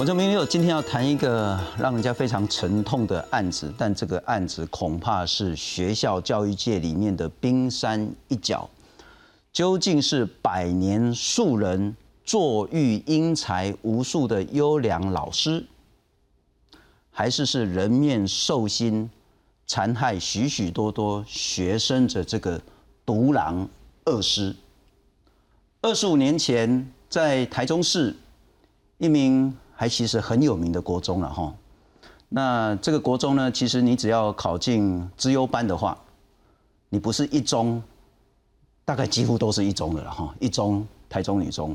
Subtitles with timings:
[0.00, 8.66] 我这明六今天要谈一个让人家非常沉痛的案子，但这个案子恐怕是学校教育界里面的冰山一角。
[9.52, 15.66] 究竟是百年树人、坐育英才无数的优良老师，
[17.10, 19.10] 还是是人面兽心、
[19.66, 22.58] 残害许许多多学生的这个
[23.04, 23.68] 独狼
[24.06, 24.56] 恶师？
[25.82, 28.16] 二十五年前，在台中市
[28.96, 31.54] 一名还其实很有名的国中了哈。
[32.28, 35.96] 那这个国中呢，其实你只要考进资优班的话，
[36.90, 37.82] 你不是一中。
[38.84, 41.74] 大概几乎都是一中的了哈，一中台中女中。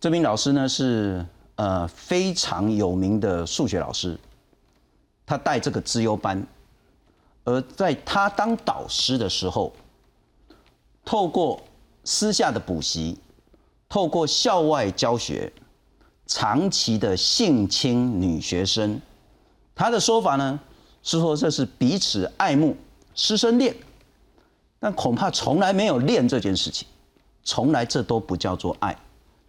[0.00, 1.24] 这名老师呢是
[1.54, 4.18] 呃非常有名的数学老师，
[5.24, 6.44] 他带这个资优班，
[7.44, 9.72] 而在他当导师的时候，
[11.04, 11.62] 透过
[12.04, 13.18] 私下的补习，
[13.88, 15.52] 透过校外教学，
[16.26, 19.00] 长期的性侵女学生，
[19.74, 20.58] 他的说法呢
[21.02, 22.76] 是说这是彼此爱慕
[23.14, 23.74] 师生恋。
[24.78, 26.88] 但恐怕从来没有练这件事情，
[27.44, 28.96] 从来这都不叫做爱，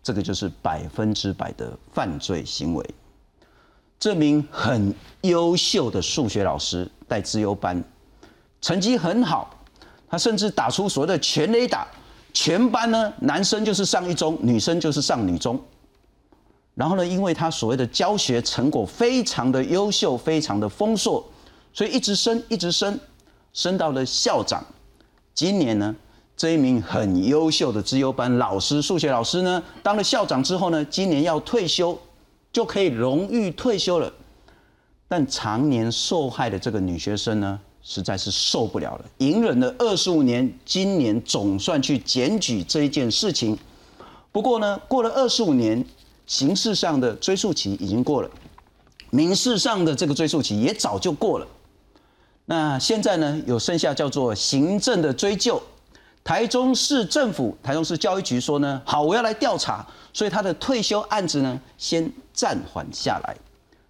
[0.04, 2.86] 这个就是百分之百的犯罪行为。
[4.00, 7.84] 这名很优秀的数学老师带资优班，
[8.62, 9.50] 成绩很好，
[10.08, 11.88] 他甚至打出所谓的全垒打，
[12.32, 15.60] 全班呢男生就是上一中，女生就是上女中。
[16.76, 21.24] 然后呢，因为他所谓的教学成果非常的优秀，非常的丰硕，
[21.72, 23.00] 所以一直升，一直升，
[23.54, 24.66] 升到了校长。
[25.36, 25.96] 今年呢，
[26.36, 31.98] 这一名很优秀的资优班老师，数学老师呢，当了校长之后呢，今年要退休，
[32.52, 34.12] 就可以荣誉退休了。
[35.08, 43.56] 但常年受害的这个女学生呢，实在是受不了了，隐忍了二十五年，今年总算去检举这一件事情。
[44.32, 45.86] 不过呢，过了二十五年，
[46.26, 48.30] 刑事上的追诉期已经过了，
[49.10, 51.48] 民事上的这个追诉期也早就过了。
[52.46, 55.62] 那现在呢，有剩下叫做行政的追究。
[56.24, 63.36] 台中市政府、台中市教育局说呢，好，我要来调查，所以他的退休案子呢，先暂缓下来。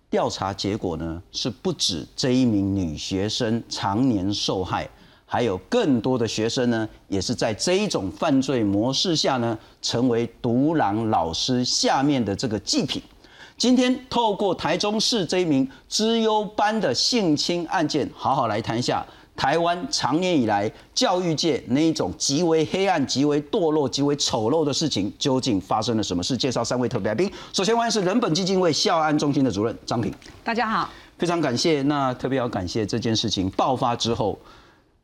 [0.10, 4.90] 调查结果呢，是不止这一名女学生常年受害，
[5.34, 13.02] 还有更多的学生呢，也是在这一种犯罪模式下呢，成为独狼老师下面的这个祭品。
[13.58, 19.04] 今天透过台中市这一名资优班的性侵案件，好好来谈一下
[19.36, 26.38] 台湾长年以来教育界那一种极为黑暗、极为堕落、极为丑陋的事情，究竟发生了什么事？
[26.38, 27.28] 介绍三位特别来宾。
[27.52, 30.14] 首先欢迎是人本基金会校安中心的主任张平。
[30.44, 31.82] 大家好，非常感谢。
[31.82, 34.38] 那特别要感谢这件事情爆发之后，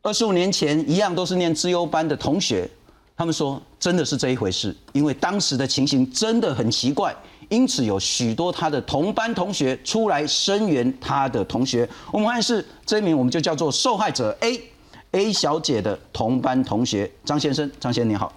[0.02, 2.68] 二十五年前一样都是念资优班的同学，
[3.14, 7.14] 他们说真的是这一回事，因为当时的情形真的很奇怪。
[7.50, 11.86] 因此，有许多他的同班同学出来声援他的同学。
[12.12, 14.62] 我们看是这一名，我们就叫做受害者 A
[15.10, 17.70] A 小姐的同班同学张先生。
[17.78, 18.32] 张先生你好，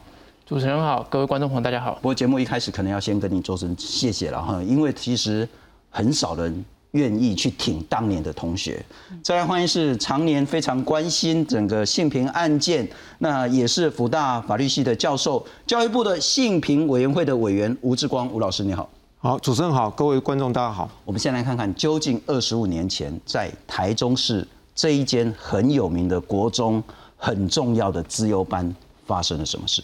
[0.45, 1.93] 主持人好，各位观众朋友大家好。
[2.01, 5.47] 不过节目一开始可能要先跟你做声谢谢了哈，因为其实
[5.91, 8.83] 很少人愿意去挺当年的同学。
[9.21, 12.87] 再来欢迎是常年非常关心整个性平案件，
[13.19, 18.89] 那也是福大法律系的教授，教育部的性平委员会的委员吴志光吴老师你好。
[19.17, 20.89] 好，主持人好，各位观众大家好。
[21.05, 26.83] 我们先来看看，究竟二十五年前在台中市这一间很有名的国中、
[27.15, 28.75] 很重要的资优班
[29.05, 29.81] 发生了什么事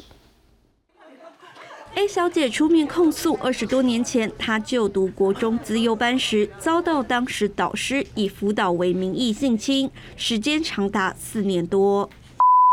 [1.99, 12.09] ？A 小姐出面控诉，二十多年前她就读国中资优班时，遭到当时导师以辅导为名义性侵，时间长达四年多。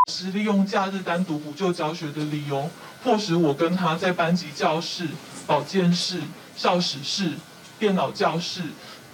[0.08, 2.70] 是利用假日单独补救教学的理由，
[3.02, 5.08] 迫使我跟他在班级教室、
[5.44, 6.20] 保健室。
[6.54, 7.32] 校史室、
[7.80, 8.62] 电脑教室，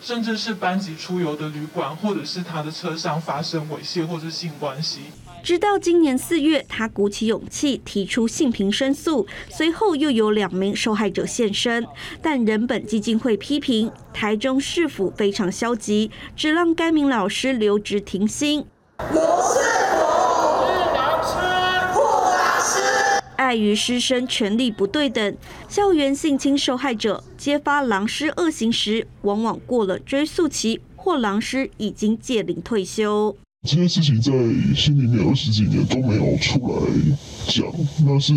[0.01, 5.01] 甚至是班级出游的旅馆，或者是他的车上发生猥亵或者性关系。
[5.43, 11.85] 直到今年四月，他鼓起勇气提出性平申诉，随后又有两名受害者现身，
[12.23, 18.65] 但人本基金会批评台中市府非常消极，只让该名老师留职停薪。
[23.37, 25.37] 碍于师生权利不对等，
[25.69, 33.37] 校园性侵受害者揭发狼师恶行时，往往过了追诉期，或狼师已经届龄退休。
[33.65, 34.33] 这件事情在
[34.75, 36.83] 心里面二十几年都没有出来
[37.47, 37.65] 讲，
[38.05, 38.35] 那是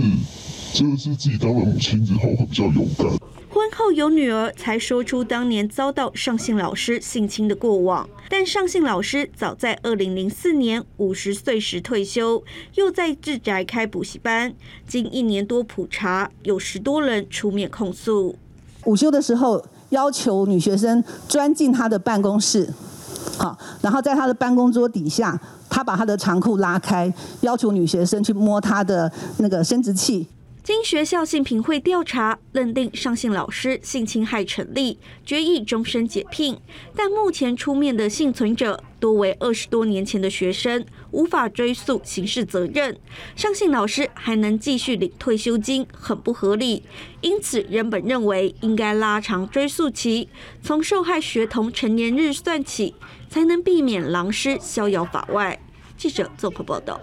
[0.72, 3.08] 真的是自己当了母亲之后会比较勇敢。
[3.50, 8.08] 婚后有女儿，才说出当年遭到上信老师性侵的过往。
[8.30, 12.44] 但上信老师早在二零零四年五十岁时退休，
[12.76, 14.54] 又在自宅开补习班。
[14.88, 18.36] 经一年多普查，有十多人出面控诉。
[18.86, 19.66] 午休的时候。
[19.90, 22.74] 要求女学生钻进他的办公室，
[23.38, 25.40] 好，然后在他的办公桌底下，
[25.70, 30.28] 他把他的长裤拉开，要求女学生去摸他的那个生殖器。
[30.64, 36.58] 经学校性评会调查，认定上信老师性侵害成立，决议终身解聘。
[36.96, 42.98] 但目前出面的幸存者多为二十多年前的学生，无法追溯刑事责任。
[43.36, 46.82] 上信老师还能继续领退休金，很不合理。
[47.22, 50.30] 因此，人本认为应该拉长追诉期，
[50.64, 52.96] 从受害学童成年日算起，
[53.36, 55.60] 才能避免狼师逍遥法外。
[55.98, 56.98] 记者综合报道。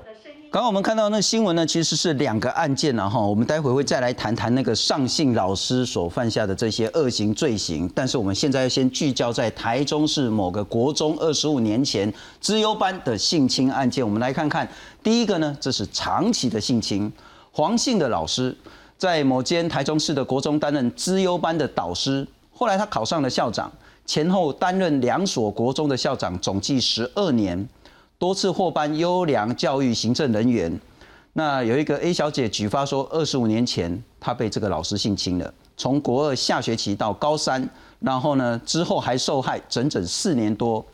[0.50, 3.20] 刚刚我们看到那新闻呢，其实是两个案件了哈。
[3.20, 7.86] 我们待会会再来谈谈那个上信老师所犯下的这些恶行罪行。
[7.94, 14.02] 但是我们现在要先聚焦在台中市某个国中二十五年前资优班的性侵案件。
[14.02, 14.66] 我们来看看
[15.02, 17.12] 第一个呢，这是长期的性侵。
[17.50, 18.56] 黄姓的老师
[18.96, 23.70] 在某间台中市的国中担任资优班的导师，后来他考上了校长，
[24.04, 27.68] 前后担任两所国中的校长，总计十二年。
[28.18, 30.80] 多次获颁优良教育行政人员。
[31.32, 37.68] 那有一个 A 小姐举发说，二十五年前她被这个老师性侵了，从国二下学期到高三，
[37.98, 40.84] 然后呢之后还受害整整四年多。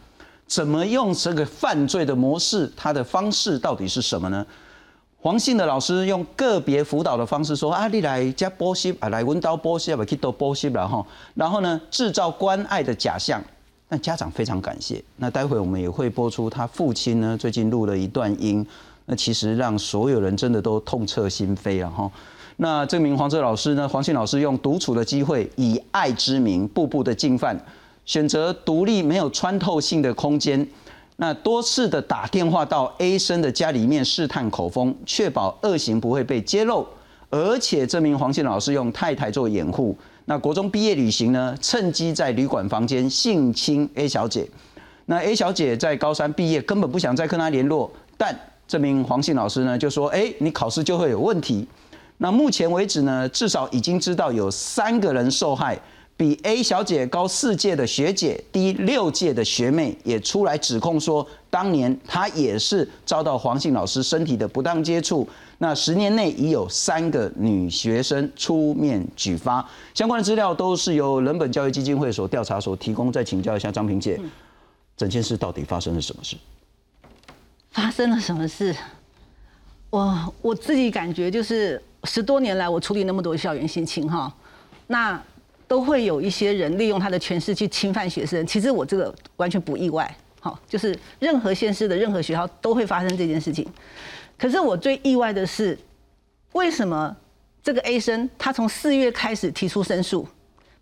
[0.47, 2.73] 怎么用这个犯罪的模式？
[2.75, 4.47] 他的方式到底是什么呢？
[5.21, 11.05] 黄姓的老师用个别辅导的方式说：“啊，你来加波西啊，来温刀波西啊，去到波西然后，
[11.35, 13.43] 然后呢制造关爱的假象。”
[13.91, 15.03] 那家长非常感谢。
[15.17, 18.65] 那待会我们也会播出他父亲呢最近录了一段音，
[19.07, 22.09] 那其实让所有人真的都痛彻心扉了哈。
[22.59, 27.59] 那这名黄哲老师呢，黄信老师用独处的机会，以爱之名，步步的进犯，
[28.05, 30.65] 选择独立没有穿透性的空间，
[31.21, 36.87] 那多次的打电话到 A 生的家里面试探口风，确保恶行不会被揭露，
[37.29, 39.97] 而且这名黄姓老师用太太做掩护。
[40.27, 41.57] 那国中毕业旅行呢？
[41.61, 44.49] 趁机在旅馆房间性侵 A 小姐。
[45.07, 47.91] 那 A 小姐在高三毕业，根本不想再跟他联络。
[48.17, 48.39] 但
[48.69, 51.67] 这名黄姓老师呢，就说：“哎，你考试就会有问题。”
[52.19, 55.77] 那目前为止呢，至少已经知道有三个人受害。
[56.19, 65.27] 比 A 小姐高四届的学姐，低六届的学妹也出来指控说，当年她也是遭到黄姓老师身体的不当接触。
[65.59, 73.13] 那十年内已有三个女学生出面举发，相关的资料都是由人本教育基金会所调查所提供。
[73.13, 74.21] 再请教一下张平姐，
[74.97, 76.37] 整件事到底发生了什么事？
[77.71, 78.75] 发生了什么事？
[79.91, 84.35] 我我自己感觉就是十多年来，我处理那么多校园性侵哈，
[84.89, 85.23] 那。
[85.69, 93.67] 都会有一些人利用他的权势去侵犯学生，其实我这个完全不意外，好，就是任何县市的任何学校都会发生这件事情。
[94.39, 95.79] 可是我最意外的是，
[96.53, 97.15] 为什么
[97.63, 100.27] 这个 A 生他从四月开始提出申诉，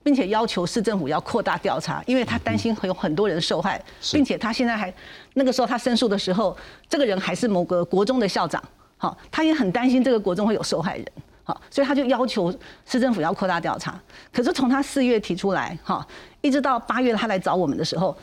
[0.04, 4.94] 并且要求市政府要扩大调查，因为他担心会有很多人受害，并且他现在还
[5.34, 6.56] 那个时候他申诉的时候，
[6.88, 8.62] 这个人还是某个国中的校长，
[8.98, 11.06] 好，他也很担心这个国中会有受害人。
[11.46, 12.52] 好，所以他就要求
[12.84, 13.96] 市政府要扩大调查。
[14.32, 16.04] 可是从他四月提出来，哈，
[16.40, 18.16] 一直到八月他来找我们的时候，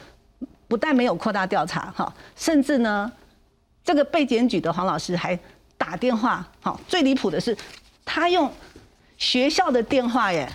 [0.68, 3.10] 不但没有扩大调查，哈，甚至呢，
[3.82, 5.40] 这个被检举的黄老师还
[5.78, 7.58] 打电话，好，最离谱的是，
[8.04, 8.52] 他用
[9.18, 10.52] 学校的电话耶，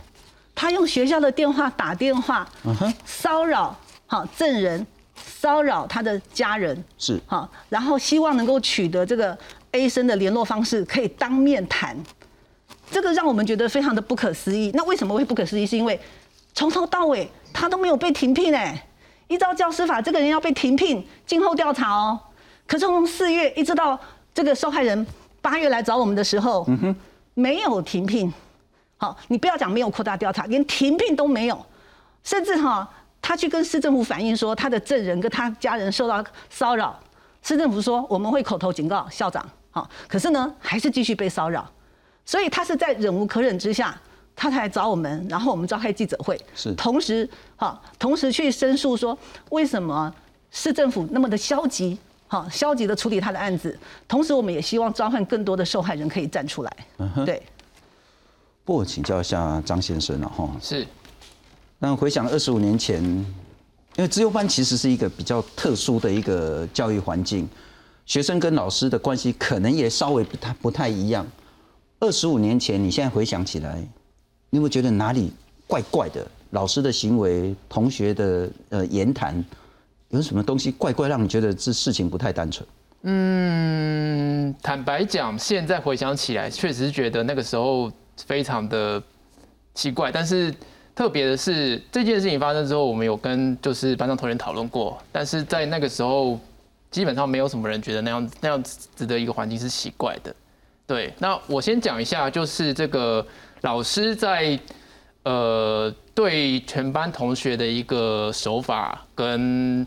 [0.55, 2.47] 他用学校的电话打电话，
[3.07, 3.75] 骚扰
[4.07, 9.39] 好证人，骚扰他的家人，是好，然后希望能够取得这个
[9.73, 11.97] A 生的联络方式，可以当面谈。
[12.90, 14.71] 这个让我们觉得非常的不可思议。
[14.75, 15.66] 那为什么会不可思议？
[15.66, 15.99] 是因为
[16.54, 18.85] 从头到尾他都没有被停聘哎。
[19.28, 22.18] 依照教师法，这个人要被停聘，静候调查哦。
[22.66, 23.99] 可是从四月一直到
[24.33, 25.07] 这个受害人
[25.42, 26.97] 八月来找我们的时候，嗯哼，
[27.35, 28.33] 没有停聘。
[28.97, 31.66] 好，你不要讲没有扩大调查，连停聘都没有。
[32.25, 32.88] 甚至哈，
[33.21, 36.99] 他去跟市政府反映说他的证人跟他家人受到骚扰，
[37.42, 39.47] 市政府说我们会口头警告校长。
[39.71, 41.71] 好，可是呢，还是继续被骚扰。
[42.29, 43.99] 所以他是在忍无可忍之下，
[44.37, 49.19] 他才找我们，然后我们召开记者会，是同时哈，同时去申诉说
[49.49, 50.15] 为什么
[50.51, 53.75] 市政府那么的消极，哈，消极的处理他的案子，
[54.07, 57.43] 同时我们也希望召唤更多的受害人可以站出来，嗯对。
[58.63, 60.87] 不我请教一下张先生了哈，是。
[61.79, 67.49] 那回想二十五年前，因为自由班其实是一个比较特殊的一个教育环境，
[68.05, 71.27] 学生跟老师的关系可能也稍微不太不太一样。
[72.00, 73.83] 二十五年前，你现在回想起来，
[74.50, 75.33] 你会觉得哪里
[75.67, 76.25] 怪怪的？
[76.50, 79.45] 老师的行为、同学的呃言谈，
[80.11, 82.67] 有什么东西怪怪，让你觉得这事情不太单纯？
[83.02, 87.90] 嗯，坦白讲，现在回想起来，确实觉得那个时候
[88.26, 89.02] 非常的
[89.75, 90.11] 奇怪。
[90.12, 90.55] 但是
[90.95, 96.38] 特别的是这件事情发生之后，我们有跟就是班上同学讨论过，但是在那个时候，
[96.93, 100.35] 基本上没有什么人觉得那样那样子的一个环境是奇怪的。
[100.88, 103.25] 对，那我先讲一下，就是这个
[103.61, 104.59] 老师在
[105.25, 109.87] 呃对全班同学的一个手法跟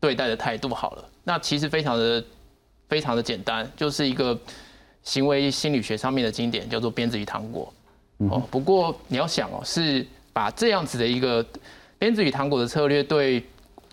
[0.00, 1.04] 对待的态度好了。
[1.22, 2.24] 那其实非常的
[2.88, 4.36] 非常的简单，就是一个
[5.04, 7.72] 行为心理学上面的经典，叫做鞭子与糖果。
[8.28, 11.46] 哦，不过你要想哦，是把这样子的一个
[12.00, 13.44] 鞭子与糖果的策略，对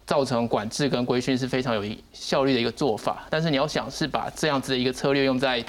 [0.04, 3.28] 造成管制跟规训是非常有效率的一个做法。
[3.30, 5.64] 但是你要想是把这样子的一个策略用在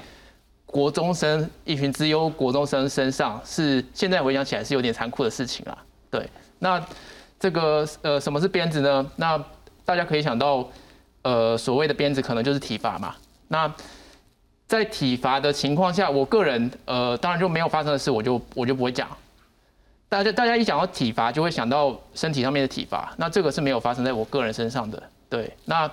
[0.70, 5.76] 国中生一群资优国中生身上，是现在回想起来是有点残酷的事情啦。
[6.08, 6.28] 对，
[6.60, 6.80] 那
[7.40, 9.10] 这个呃什么是鞭子呢？
[9.16, 9.42] 那
[9.84, 10.68] 大家可以想到，
[11.22, 13.16] 呃所谓的鞭子可能就是体罚嘛。
[13.48, 13.72] 那
[14.68, 19.08] 在体罚的情况下，我个人呃，当然就没有发生的事，我就我就不会讲。
[20.08, 25.02] 大家大家一讲到体罚，就会想到身体上面的体罚，那这个是没有发生在我个人身上的。
[25.28, 25.90] 对，那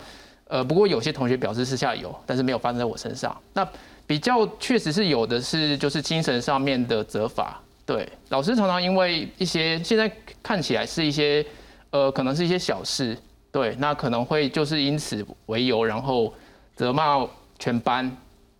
[0.48, 3.36] 呃，不过有些同学表示私下有，但是没有发生在我身上。
[3.54, 3.68] 那
[4.08, 7.62] 比较确实是有的是，就是精神上面的责罚。
[7.86, 10.12] 对，老师常常因为一些现在
[10.42, 11.46] 看起来是一些
[11.92, 13.16] 呃，可能是一些小事，
[13.52, 16.34] 对，那可能会就是因此为由，然后
[16.76, 17.24] 责骂
[17.60, 18.12] 全班。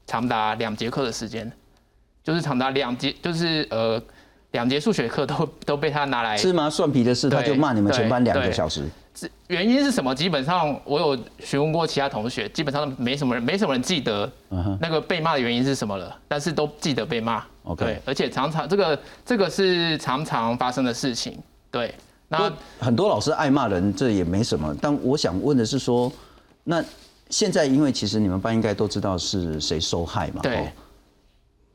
[0.10, 1.52] 长达两节课的时间，
[2.24, 4.02] 就是长达两节，就是呃
[4.52, 8.86] 两节数学课都都被他拿来芝麻蒜皮的事，他就骂你们全班两个小时。
[9.48, 10.14] 原因是什么？
[10.14, 14.32] 基本上我有询问过其他同学，基本上没什么人，没什么人记得
[14.80, 17.44] 那个被骂的原因是什么了，但是都记得被骂。
[17.64, 21.38] OK，而且常常这个这个是常常发生的事情。
[21.72, 21.94] 对，
[22.28, 24.76] 那很多老师爱骂人，这也没什么。
[24.82, 26.12] 但我想问的是说，
[26.64, 26.84] 那。
[27.30, 30.40] 现在，因为其实你们班应该都知道是谁受害嘛。
[30.42, 30.72] 对。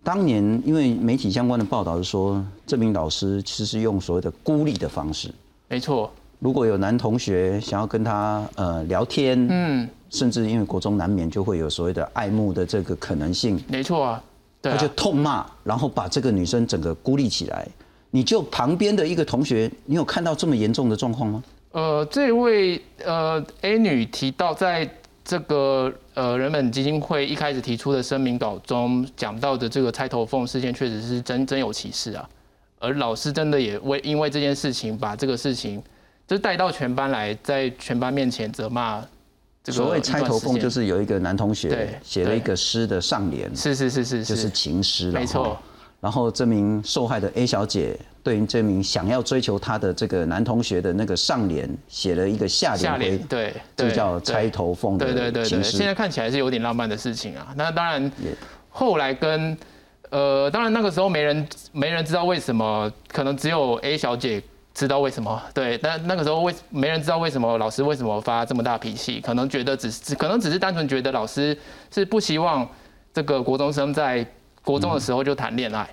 [0.03, 5.31] 当年因为媒体相关的报道是说，这名老师其实是用所谓的孤立的方式。
[5.69, 6.11] 没错。
[6.43, 13.63] 如果有男同学想要跟他呃聊天，嗯，甚至因为国中难免就会有所谓的爱慕的这个可能性。
[13.69, 14.23] 没错啊。
[14.61, 17.67] 对他就痛骂，然后把这个女生整个孤立起来。
[18.11, 21.45] 你就旁边的一个同学，你有看到这么严重的状况吗？
[21.71, 24.89] 呃，这位呃 A 女提到在。
[25.25, 32.29] 这个呃，人本基金会一开始提出的声明稿中讲到的这个猜头凤事件，确实是真真有其事啊。
[32.81, 35.81] 而老师真的也为因为这件事情，把这个事情
[36.33, 39.05] 就带到全班来，在全班面前责骂。
[39.67, 45.59] 所谓猜头凤，就是有一个男同学写了一个诗的上联，是是是是，就是情诗了，没错。
[46.01, 57.53] 然后这名受害的 A 小姐对于这名想要追求她的这个男同学的那个上联写了一个下联，下联对，这叫钗头凤的对对对对，现在看起来是有点浪漫的事情啊。
[57.55, 58.11] 那当然，
[58.71, 59.55] 后来跟
[60.09, 64.43] 呃，当然那个时候没人没人知道为什么，可能只有 A 小姐
[64.75, 65.43] 知道为什么。
[65.55, 71.57] 对，但那个时候为没人知道为什么老师为什么发这么大脾气，可能觉得只是可能只是单纯觉得老师
[71.91, 72.69] 是不希望
[73.12, 74.26] 这个国中生在。
[74.64, 75.91] 国中的时候就谈恋爱，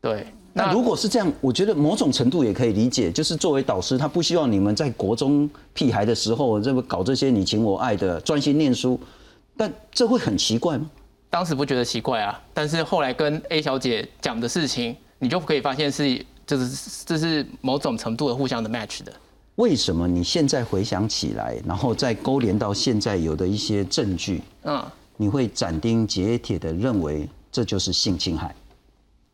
[0.00, 0.24] 对。
[0.52, 9.00] 那如果是这样，我觉得某种程度也可以理解，就是作为导师，他不希望你们在国中屁孩的时候，这么搞这些你情我爱的，专心念书。
[9.56, 10.88] 但这会很奇怪吗？
[11.28, 16.24] 当时不觉得奇怪啊，但是后来跟 A 小姐讲的事情，你就可以发现是，
[16.56, 19.12] 就是这是某种程度的互相的 match 的。
[19.56, 24.82] 为什么你现在回想起来，然后再勾连到现在有的一些证据，嗯，
[25.16, 27.28] 你会斩钉截铁的认为？
[27.52, 28.54] 这就是性侵害，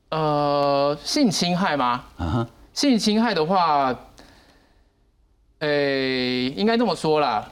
[0.09, 2.03] 呃，性侵害吗？
[2.17, 3.95] 啊性侵害的话，
[5.59, 5.69] 呃，
[6.57, 7.47] 应该这么说啦。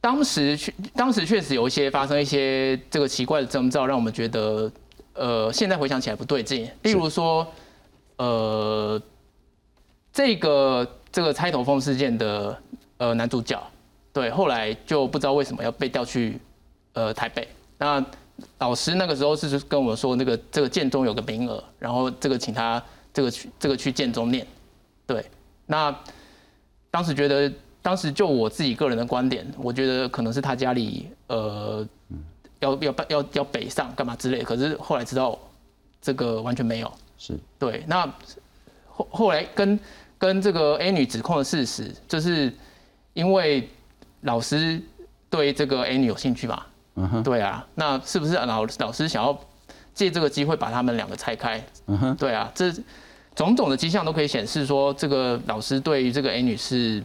[0.00, 4.72] 当时确，当时确实有一些发生一些这个奇怪的征兆，让我们觉得，
[5.12, 6.66] 呃，现在回想起来不对劲。
[6.82, 7.46] 例如说，
[8.16, 9.00] 呃，
[10.12, 12.58] 这个这个钗头凤事件的
[12.98, 13.62] 呃男主角，
[14.12, 16.40] 对，后来就不知道为什么要被调去
[16.92, 18.04] 呃台北，那。
[18.58, 24.46] 老师那个时候是跟我们说，那个这个建中有个名额，然后这个请他这个去这个去建中念，
[25.06, 25.24] 对。
[25.64, 25.98] 那
[26.90, 31.88] 当时觉得，当时就我自己个人的观点，我觉得可能是他家里呃
[32.60, 35.38] 要要要要北上干嘛之类，可是后来知道
[36.02, 37.84] 这个完全没有，是对。
[37.86, 38.06] 那
[38.88, 39.78] 后后来跟
[40.18, 42.52] 跟这个 A 女指控的事实，就是
[43.14, 43.68] 因为
[44.22, 44.80] 老师
[45.28, 46.62] 对这个 A 女有兴趣嘛。
[46.98, 49.38] 嗯哼，对啊，那是不是老老师想要
[49.92, 51.62] 借这个机会把他们两个拆开？
[51.86, 52.72] 嗯哼，对啊，这
[53.34, 57.04] 种种的迹象都可以显示说，这个老师对于这个 A 女是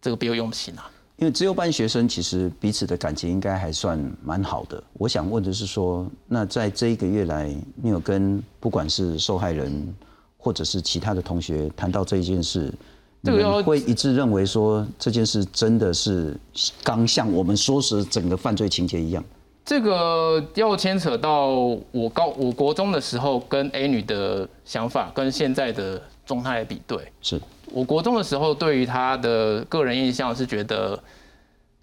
[0.00, 0.88] 这个别有用心啊。
[1.16, 4.82] 因为自由班学生其实彼此的感情应该还算蛮好的。
[4.94, 9.94] 我想问的是说，那在这一个月来，你有跟不管是受害人
[10.36, 12.72] 或者是其他的同学谈到这一件事，
[13.20, 16.36] 你们会一致认为说这件事真的是
[16.82, 19.24] 刚像我们说是整个犯罪情节一样？
[19.64, 21.46] 这个要牵扯到
[21.90, 26.98] 我高我国中的时候跟 A 女的想法跟现在的状态来比对。
[27.22, 27.40] 是
[27.72, 30.98] 我国中的时候，对于他的个人印象是觉得，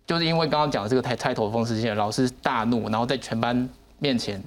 [0.05, 3.67] 就是因为刚刚讲的这个拆拆头风事件，老师大怒，然后在全班
[3.99, 4.41] 面前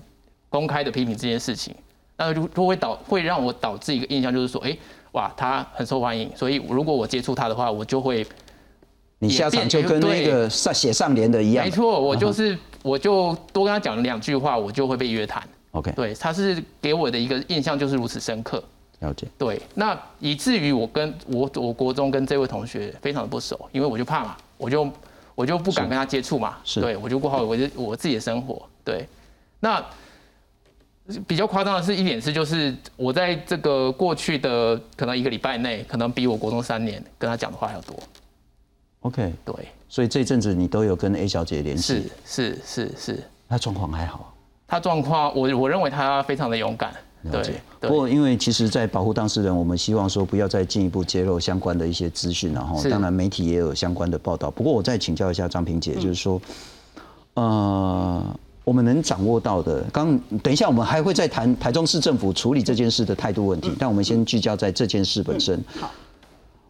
[0.49, 1.75] 公开的批评这件事情，
[2.17, 4.77] 那就就会导会让我导致一个印象，就是说，哎、
[5.13, 8.27] 哇，他很受欢迎，所以如果我接触他的话，我就会
[9.19, 11.65] 你下场就跟那个上写上联的一样。
[11.65, 15.43] 没错，我就是我就多跟他讲了两句话，我就会被约谈。
[15.73, 18.63] OK，对，他是给我的一个印象就是如此深刻。
[19.01, 19.27] 了解。
[19.37, 24.91] 对，那以至于我跟我我国中跟这位同学非常的不熟，因为我就怕嘛，我就
[25.35, 28.67] 我就不敢跟他接触嘛，是对我就过好我的我自己的生活。
[28.85, 29.07] 对，
[29.61, 29.85] 那
[31.27, 37.95] 比较夸张的是一点是，就是我在这个过去的可能一个礼拜内，可能比我国中三年跟他讲的话还要多。
[39.01, 39.55] OK，对，
[39.87, 44.35] 所以这一阵子你都有跟 A 小姐联是系，是是是，她状况还好。
[44.67, 46.95] 她状况我我认为她非常的勇敢。
[47.31, 47.61] 了解。
[47.81, 54.51] 不过，因为其实，在保护当事人，我们希望说不要再进一步揭露相关的一些资讯，然后当然媒体也有相关的报道。
[54.51, 56.41] 不过，我再请教一下张平姐，就是说，
[57.35, 58.25] 呃，
[58.65, 65.63] 我们能掌握到的，刚等一下我们还会再谈台中市政府处理这件事的态度问题，但我们先聚焦在这件事本身。
[65.81, 65.91] 好，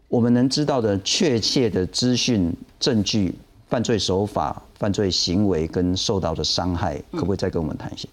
[0.08, 3.34] 我们能知道的确切的资讯、证据、
[3.68, 8.08] 犯罪手法、犯罪行为跟受到的伤害，可不可以再跟我们谈一下？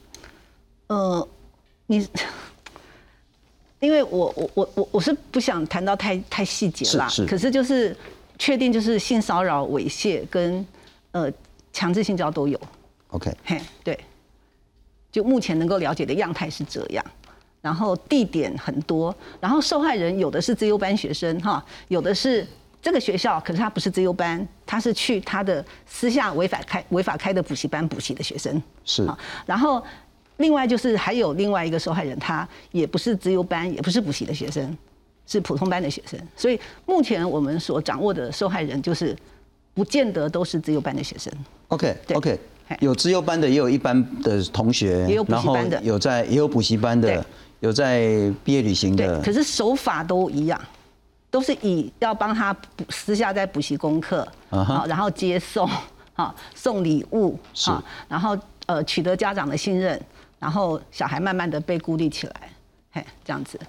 [0.87, 1.27] 呃，
[1.91, 2.07] 你，
[3.79, 7.95] 因为我我我我我是不想谈到太太细节啦，是是可是就是
[8.39, 10.65] 确定就是性骚扰、猥亵跟
[11.11, 11.29] 呃
[11.73, 12.59] 强制性交都有
[13.09, 13.99] ，OK，嘿，对，
[15.11, 17.05] 就目前能够了解的样态是这样。
[17.61, 22.47] 然后地点很多，然后受害人有的是资优班学生哈，有的是
[22.81, 28.59] 这个学校，可是他不是资优班，他是去他的私下违法开违法开的补习班补习的学生。
[28.83, 29.83] 是好，然后
[30.41, 34.77] 另外就是还有另外一个受害人，他也不是资优班，也不是补习的学生，
[35.27, 36.19] 是普通班的学生。
[36.35, 39.15] 所以目前我们所掌握的受害人，就是
[39.73, 41.31] 不见得都是资优班的学生。
[41.69, 42.39] OK 对 OK，
[42.79, 45.81] 有资优班的，也有一般的同学，也有补习班的。
[45.81, 47.25] 有在也有补习班的，
[47.61, 50.59] 有在毕业旅行对的，，可是手法都一样，
[51.29, 55.69] 都是以要帮他补私下在补习功课，嗯哼好，然后接送，
[56.13, 57.69] 好送礼物，是。
[57.69, 59.99] 好，然后呃取得家长的信任，
[60.41, 62.49] 然后小孩慢慢的被孤立起来，
[62.91, 63.59] 嘿，这样子，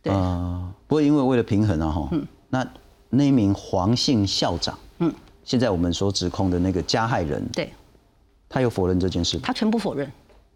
[0.00, 2.24] 对，呃，不过因为为了平衡啊哈，嗯。
[2.48, 2.64] 那
[3.10, 7.72] 那一名黄姓校长，嗯，现在我们所指控的那个加害人，对。
[8.48, 9.42] 他有否认这件事吗？
[9.44, 10.08] 他全部否认，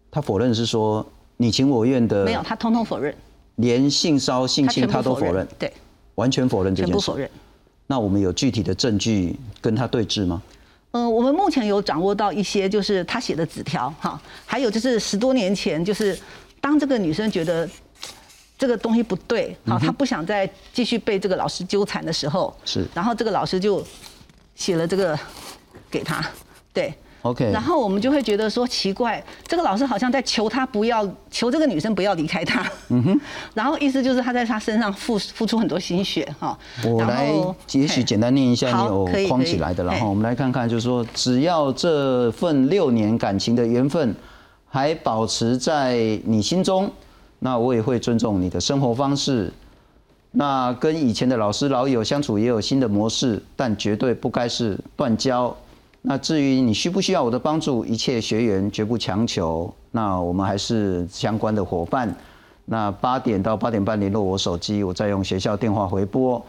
[0.09, 3.13] 他否认是说你情我愿的，没有，他通通否认，
[3.57, 5.71] 连性骚性侵他都否认，对，
[6.15, 6.91] 完全否认这件事。
[6.93, 7.29] 全部否认。
[7.87, 10.41] 那我们有具体的证据跟他对峙吗？
[10.91, 16.17] 嗯，我们目前有掌握到一些，就是他写的纸条哈，还有就是十多年前，就是
[16.59, 17.69] 当这个女生觉得
[18.57, 23.85] 这个东西不对，好，她不想再继续被这个老师纠缠的时候，是然后这个老师就
[24.55, 25.17] 写了这个
[25.89, 26.23] 给她，
[26.73, 26.93] 对。
[27.23, 33.21] OK，然后我们就会觉得说奇怪，这个老师好像在求他不要求这个女生不要离开他，嗯哼，
[33.53, 36.57] 然后意思就是他在他身上付付出很多心血哈。
[36.83, 37.31] 我来，
[37.73, 44.15] 也许简单念一下你有框起来的，然后我们来看看，就是说，只要这份六年感情的缘分
[44.67, 46.91] 还保持在你心中，
[47.39, 49.53] 那我也会尊重你的生活方式。
[50.31, 55.55] 那跟以前的老师老友相处也有新的模式，但绝对不该是断交。
[56.01, 59.71] 那至于你需不需要我的帮助，一切学员绝不强求。
[59.91, 62.13] 那我们还是相关的伙伴。
[62.65, 66.43] 那八点到八点半联络我手机，我再用学校电话回拨。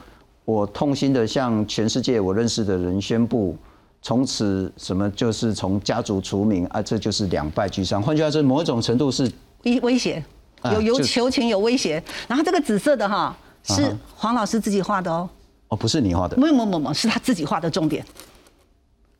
[0.44, 3.56] 我痛心的向全世界我认识的人宣布，
[4.00, 8.02] 从此什么就是从家族除名啊，这就是两败俱伤。
[8.02, 9.30] 换句话说，某一种程度是
[9.64, 10.22] 威威胁，
[10.60, 15.28] 啊有有求情有威胁，然后这个紫色的哈啊是黄老师自己画的哦，
[15.68, 18.04] 哦，不是你画的，没有没有没有，是他自己画的重点。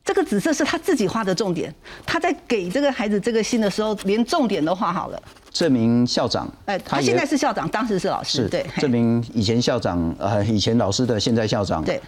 [0.05, 1.73] 这个紫色是他自己画的重点，
[2.05, 5.21] 他在给这个孩子这个信的时候，连重点都画好了。
[5.49, 12.01] 这名校长，哎，他现在是校长，当时是老师，是对，嘿这名以前校长，呃，以前老师的现在校长，对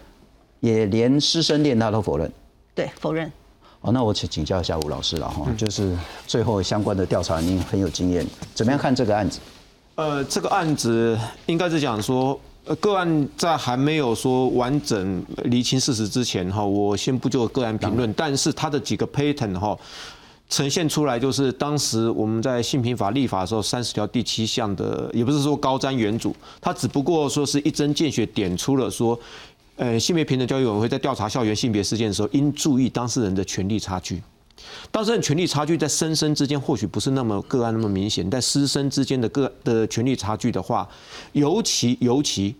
[0.59, 2.29] 也连师生恋他都否认。
[2.73, 3.31] 对否认。
[3.79, 5.95] 哦，那我请请教一下吴老师了哈，就是
[6.27, 9.39] 最后相关的调查，您很有经验，怎么样看这个案子？
[9.95, 19.77] 呃，这个案子应该是讲说，呃，个案在还没有说完整厘清事实之前哈，我先不做个案评论，但是它的几个 pattern 哈，
[20.49, 29.19] 呈现出来就是当时我们在性平法立法的时候，三十条第七项的，也不是说高瞻远瞩，它只不过说是一针见血点出了说，
[29.75, 34.19] 呃，性别平等教育委员会在调查校园性别事件的时候，应注意当事人的权利差距。
[34.91, 40.87] 当事人权力差距在师生之间或许不是那么个案那么明显，但师生之间的个的权利差距的话，
[41.33, 42.55] 尤其尤其。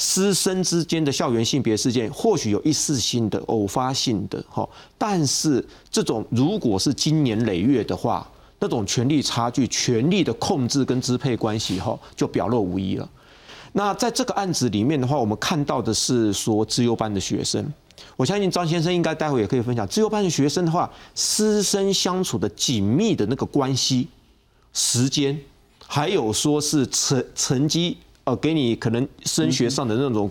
[0.00, 4.64] 师生之间的校园性别事件，或许有一次性的、偶发性的，哈，
[4.96, 8.24] 但是这种如果是经年累月的话，
[8.60, 13.10] 那种权力差距、权力的控制跟支配关系，哈，就表露无遗了。
[13.72, 17.66] 那在这个案子里面的话，我们看到的是说，自由班的学生，
[18.16, 24.08] 我相信张先生应该待会也可以分享，自由班的学生的话，师生相处的紧密的那个关系、
[24.72, 25.38] 时间，
[25.86, 27.96] 还有说是成成绩。
[28.24, 30.30] 呃，给你可能升学上的那种、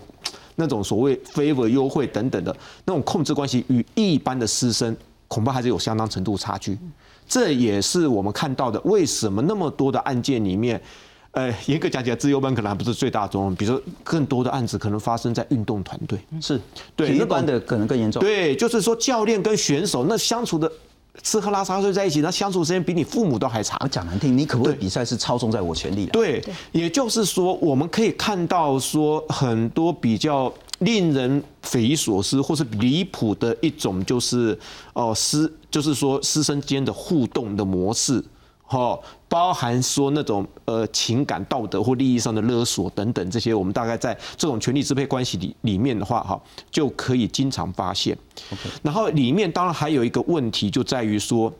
[0.54, 6.78] 那种所谓 favor 优惠等等的那种控制关系，与一般的师生恐怕还是有相当程度差距。
[7.26, 10.80] 这也是我们看到的，为什么那么多的案件里面，
[11.32, 16.60] 呃，严格讲起来，自由班可能还不是最大宗，比如说更多的案子可能发生在运动团队，是
[16.96, 18.20] 对，一般的可能更严重。
[18.20, 20.70] 对，就是说教练跟选手那相处的。
[21.20, 23.76] 吃喝拉撒睡在一起，那相处时间比你父母都还长。
[23.90, 26.06] 讲难听，你可不可以比赛是操纵在我权力？
[26.12, 34.56] 对，也就是说，我们可以看到说很多比较令人匪夷所思或是离谱的一种，就是
[34.92, 38.24] 哦师，就是说师生间的互动的模式。
[38.70, 38.98] 哈，
[39.30, 46.38] 包含说那种呃情感、道德或利益上的勒索等等这些，我们大概在这种权力支配关系里里面的话，哈，
[46.70, 48.16] 就可以经常发现。
[48.82, 51.50] 然后里面当然还有一个问题，就在于说，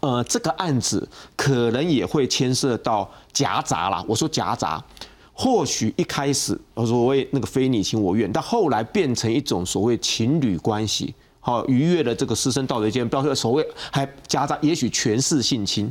[0.00, 4.04] 呃，这个案子可能也会牵涉到夹杂啦。
[4.06, 4.84] 我说夹杂，
[5.32, 11.14] 或许一开始所谓那个非你情我愿，但后来变成一种所谓情侣关系。
[11.46, 15.88] 好，逾越了这个师生道德间，包括所谓还夹杂，也许全是性侵，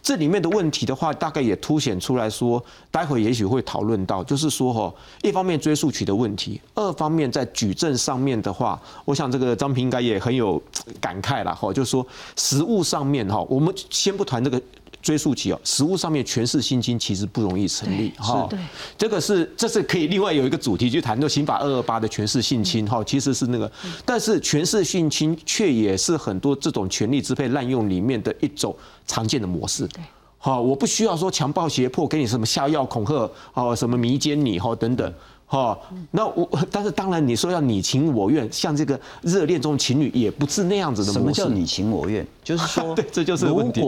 [0.00, 10.58] 这里面的问题的话，大概也凸显出来说，待会也许会讨论到，就是说哈，一方面追溯取的问题，二方面在举证上面的话，我想这个张平应该也很有
[11.02, 12.06] 感慨了哈，就是说
[12.38, 14.58] 实物上面哈，我们先不谈这个。
[15.04, 18.46] 追溯起哦，实物上面权势性侵其实不容易成立哈。
[18.48, 18.58] 对，
[18.96, 23.70] 这个是这是可以另外有一个主题去谈，就刑法二二八的权势性侵哈，其实是那个，
[24.06, 28.74] 但是权势性侵却也是很多这种权力支配滥用里面的一种
[29.06, 29.86] 常见的模式。
[29.88, 30.02] 对，
[30.38, 35.12] 好，我不需要说强暴胁迫，给你什么下药恐吓，哦，什么迷奸你哈等等，
[35.46, 35.78] 哈，
[36.12, 41.20] 那我但是当然你说要你情我愿，像这个热恋中的情侣也不是那样子的模式。
[41.20, 42.26] 什么叫你情我愿？
[42.42, 43.82] 就是说， 对，这就是问题。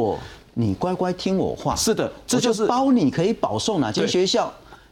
[0.58, 4.50] 你乖乖听我话，是的，这就是包你可以保送哪间学校，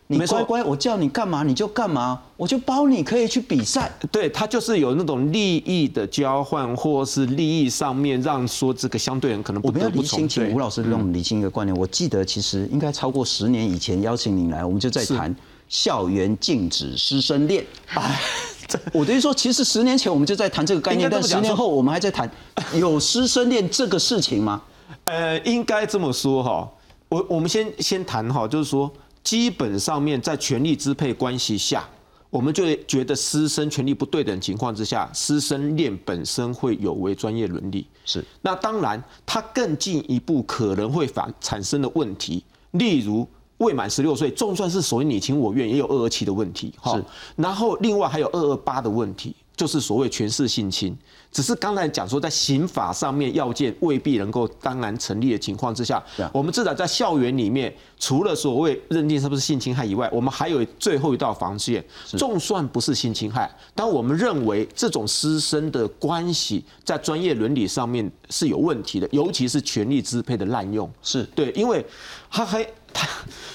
[0.08, 3.90] 你乖乖，我叫你干嘛你就干嘛，我就包你可以去比赛。
[4.12, 10.28] 对他就是有那种利益的交换，或是利益上面让说这个相对人可能不得不从。
[10.28, 11.74] 请吴老师让我们理清一个观念。
[11.74, 15.34] 我记得其实应该超过十年以前邀请您来，我们就在谈
[15.70, 17.64] 校园禁止师生恋。
[17.94, 18.20] 哎，
[18.92, 22.30] 我等于说，其实十年前我们就在谈这个概念，但十年后我们还在谈
[22.74, 24.60] 有师生恋这个事情吗？
[25.04, 26.70] 呃，应该这么说哈，
[27.08, 28.90] 我我们先先谈哈，就是说，
[29.22, 31.86] 基本上面在权力支配关系下，
[32.30, 37.86] 我们就觉得师生权力不对等情况之下，师生恋本身会有违专业伦理。
[38.06, 46.72] 是，那当然，它更进一步可能会反产生的问题，例如未满十六岁，就算是所谓你情我愿，也有二二七的问题。
[46.80, 46.98] 哈，
[47.36, 49.36] 然后另外还有二二八的问题。
[49.56, 50.96] 就是所谓权势性侵，
[51.30, 61.84] 只是刚才讲说，在刑法上面要件未必能够当然成立的情况之下，我们至少在校园里面，除了所谓认定是不是性侵害以外，我们还有最后一道防线。
[62.16, 70.90] 就算不是性侵害，但我们认为这种师生的关系在专业伦理上面是有问题的，尤其是权力支配的滥用。
[71.00, 71.84] 是对，因为
[72.30, 73.08] 他还他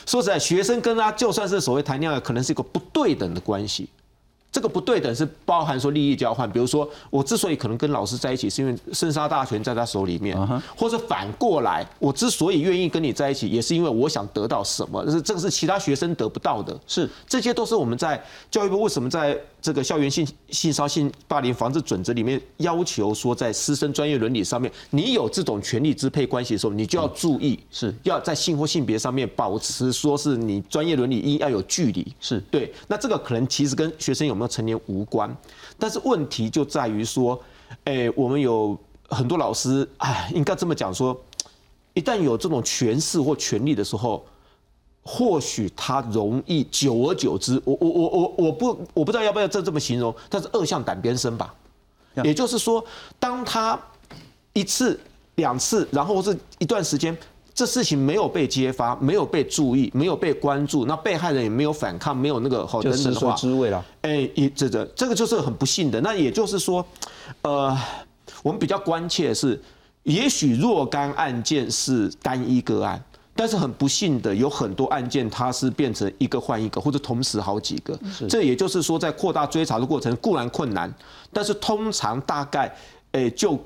[0.06, 3.90] 说实在，学生跟他就算是所谓谈恋爱，可能是一个不对等的关系。
[4.52, 10.36] 这个不对等是包含说利益交换，比如说我之所以可能跟老师在一起，是因为生杀大权在他手里面，
[10.76, 17.08] 或者反过来，我之所以愿意跟你在一起，也是因为我想得到什么，是这个是其他学生得不到的，是。
[17.28, 27.94] 这些都是我们在教育部为什么在这个校园性性骚性霸凌防治准则里面要求说，在师生专业伦理上面，你有这种权利支配关系的时候，你就要注意，是。
[28.02, 32.40] 要在性或性别上面保持说是你专业伦理一要有距离，是。
[32.50, 34.39] 对，那这个可能其实跟学生有。
[34.40, 35.36] 没有成年无关，
[35.78, 37.40] 但是问题就在于说，
[37.84, 38.78] 哎，我们有
[39.10, 41.16] 很多老师，哎，应该这么讲说，
[41.94, 44.26] 一旦有这种权势或权力的时候，
[45.04, 51.54] 或许他容易久而久之，我我我我我不我不知道要不要这这么形容，但是恶向胆边生吧。
[52.24, 52.84] 也就是说，
[53.20, 53.80] 当他
[54.54, 55.00] 一次。
[55.36, 57.18] 两次，然后是一段时间。
[57.54, 63.84] 这事情没有被揭发，没有被注意，没有被关注，那被害人也没有反抗，没有那个好就食髓知味了。
[64.04, 66.00] 哎，也这这这个就是很不幸的。
[66.00, 66.86] 那也就是说，
[67.42, 67.78] 呃，
[68.42, 69.62] 我们比较关切的是，
[70.04, 73.04] 也许若干案件是单一个案，
[73.36, 78.00] 但是很不幸的，有很多案件它是变成一个换一个，或者同时好几个。
[78.30, 80.90] 这也就是说，在扩大追查的过程固然困难，
[81.34, 82.74] 但是通常大概，
[83.12, 83.60] 哎就。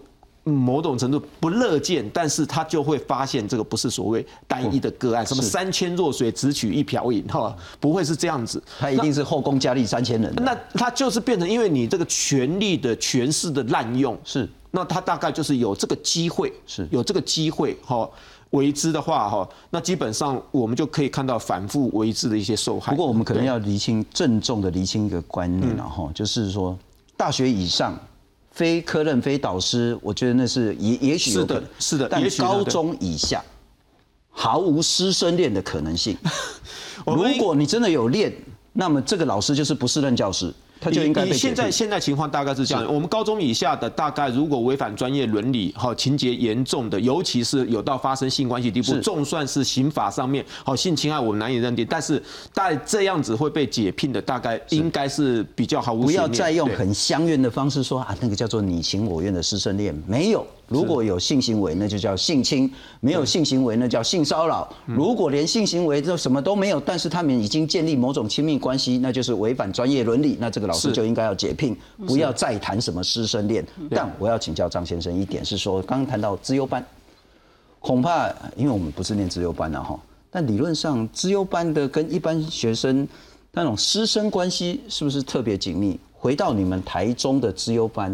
[0.44, 10.34] 某种程度不乐见，但是他就会发现这个不是所谓单一的个案，什么三千弱水只取一瓢饮，哈，不会是这样子，他一定是后宫佳丽三千人。
[10.36, 18.10] 那他就是变成，因为你这个权力的权势的滥用，是，那他大概就是有这个机会，是有这个机会，哈，
[18.50, 22.92] 为之的话，哈，那基本上我们就可以看到反复为之的一些受害。
[22.92, 26.78] 不过我们可能要厘清郑重的厘清一个观念了，哈，就是说
[27.16, 27.98] 大学以上。
[28.54, 32.08] 非科任、非导师，我觉得那是也也许是的，是的。
[32.08, 33.44] 但高中以下
[34.30, 36.16] 毫无师生恋的可能性。
[37.06, 38.32] 如果你真的有恋，
[38.72, 40.54] 那么这个老师就是不是任教师。
[40.84, 41.26] 他就应该。
[41.32, 51.88] 现在现在情况大概是这样，我们高中以下的大概如果违反专业伦理，哈情节严重的，尤其是有到发生性关系地步，纵算是刑法上面好性侵害，我们难以认定。
[51.90, 56.04] 但是在这样子会被解聘的，大概应该是比较毫无。
[56.04, 60.46] 不要再用很相怨的方式说啊，那个叫做你情我愿的师生恋，没有。
[60.74, 62.68] 如果有性行为，那就叫性侵；
[63.00, 64.68] 没有性行为，那叫性骚扰。
[64.88, 70.36] 如果连性行为都什么都没有，但是他们已经建立某种亲密关系，那就是违反专业伦理。
[70.40, 73.64] 那这个老师就应该要解聘，不要再谈什么师生恋。
[73.92, 76.84] 但我要请教张先生一点是说，刚刚谈到资优班，
[77.80, 80.00] 恐怕因为我们不是念资优班的哈，
[80.32, 83.08] 但理论上资优班的跟一般学生
[83.52, 86.00] 那种师生关系是不是特别紧密？
[86.12, 88.12] 回到你们台中的资优班，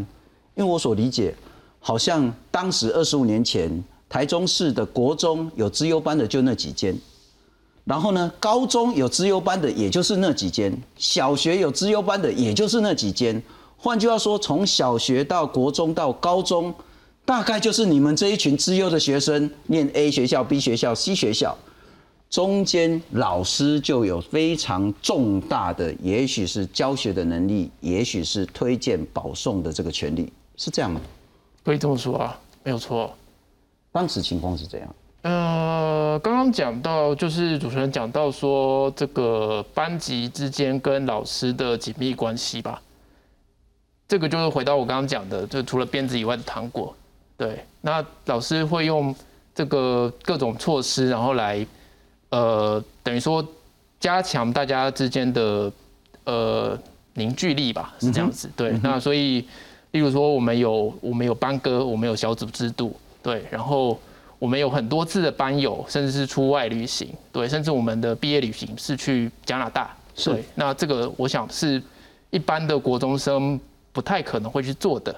[0.56, 1.34] 因为我所理解。
[1.80, 6.96] 好像当时二十五年前，台中市的国中有资优班的就那几间，
[7.86, 13.42] 然后呢，高中有资优班的也就是那几间，小学有资优班的也就是那几间。
[13.78, 16.74] 换句话说，从小学到国中到高中，
[17.24, 21.58] 大概就是你们这一群资优的学生念 A 学校、B 学校、C 学校，
[22.30, 31.00] 中间老师就有非常重大的，也许是教学的能力，也许是推荐保送的这个权利，是这样吗？
[31.64, 33.14] 可以这么说啊，没有错。
[33.92, 34.96] 当时情况是这样。
[35.24, 42.82] 呃，刚刚讲到，就是主持人讲到说，这个班级之间跟老师的紧密关系吧。
[44.08, 46.96] 这个就是回到我刚刚讲的，就除了鞭子以外的糖果。
[47.36, 49.14] 对，那老师会用
[49.54, 51.66] 这个各种措施，然后来，
[52.30, 53.46] 呃，等于说
[54.00, 55.72] 加强大家之间的
[56.24, 56.80] 呃
[57.16, 58.50] 凝聚力吧，是这样子。
[58.56, 59.46] 对，那所以。
[59.92, 64.00] 例如说，我们有我们有班歌，我们有小组制度，对，然后
[64.38, 70.44] 我们有很多次的班友，甚至是出外旅行，对，甚至我们的毕业旅行是去加拿大，对。
[70.56, 71.82] 那这个我想是
[72.30, 73.60] 一般的国中生
[73.92, 75.16] 不太可能会去做的，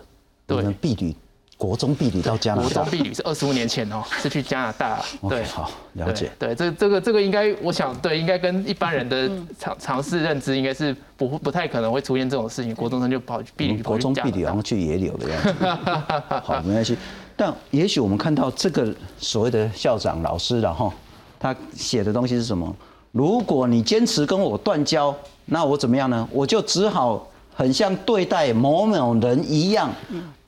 [0.48, 0.64] 对。
[0.82, 1.16] 毕旅。
[1.62, 5.00] 国中毕旅到加拿大，国中毕旅是二十五年前哦，是去加拿大。
[5.30, 6.32] 对，好了解。
[6.40, 12.74] 对，这这个这个应该，我想对，应该跟一般人的尝尝试认知应该是不不太可能会出现这种事情。
[12.74, 15.54] 国中生就跑去毕旅，国中毕旅然后去野柳的样子。
[16.42, 16.98] 好，没关系。
[17.38, 20.92] 但也许我们看到这个所谓的校长老师，然后
[21.40, 22.76] 他写的东西是什么？
[23.12, 26.28] 如果你坚持跟我断交，那我怎么样呢？
[26.32, 29.92] 我就只好很像对待某某人一样。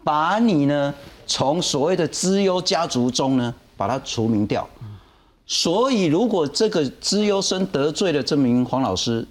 [0.03, 0.93] 把你呢
[1.25, 4.67] 从所谓的资优家族中呢把它除名掉，
[5.45, 9.25] 所以如果这个资优生得罪了这名黄老师，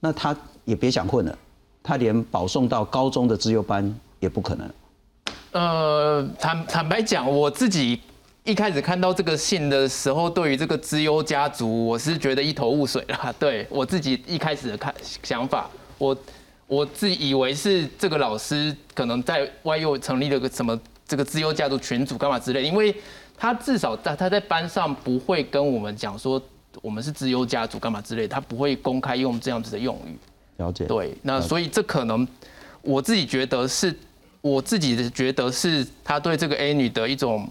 [0.00, 1.38] 那他也别想混了，
[1.82, 4.70] 他连保送到高中的资优班也不可能。
[5.52, 8.00] 呃，坦坦白讲，我自己
[8.44, 13.34] 一开始看到这个信的时候，对于这个资优家族，我是觉得一头雾水了。
[13.38, 16.16] 对我自己一开始的看想法，我。
[16.66, 22.94] 我自己以为是这个老师可能在外又成立了个什么这个自由家族群组干嘛之类，因为
[23.36, 26.40] 他至少在他在班上不会跟我们讲说
[26.82, 30.18] 我们是自由家族干嘛之类，他不会公开用这样子的用语。
[30.56, 30.84] 了解。
[30.86, 32.26] 对，那所以这可能
[32.82, 33.94] 我自己觉得是，
[34.40, 37.48] 我自己的觉得是他对这个 A 女的一种。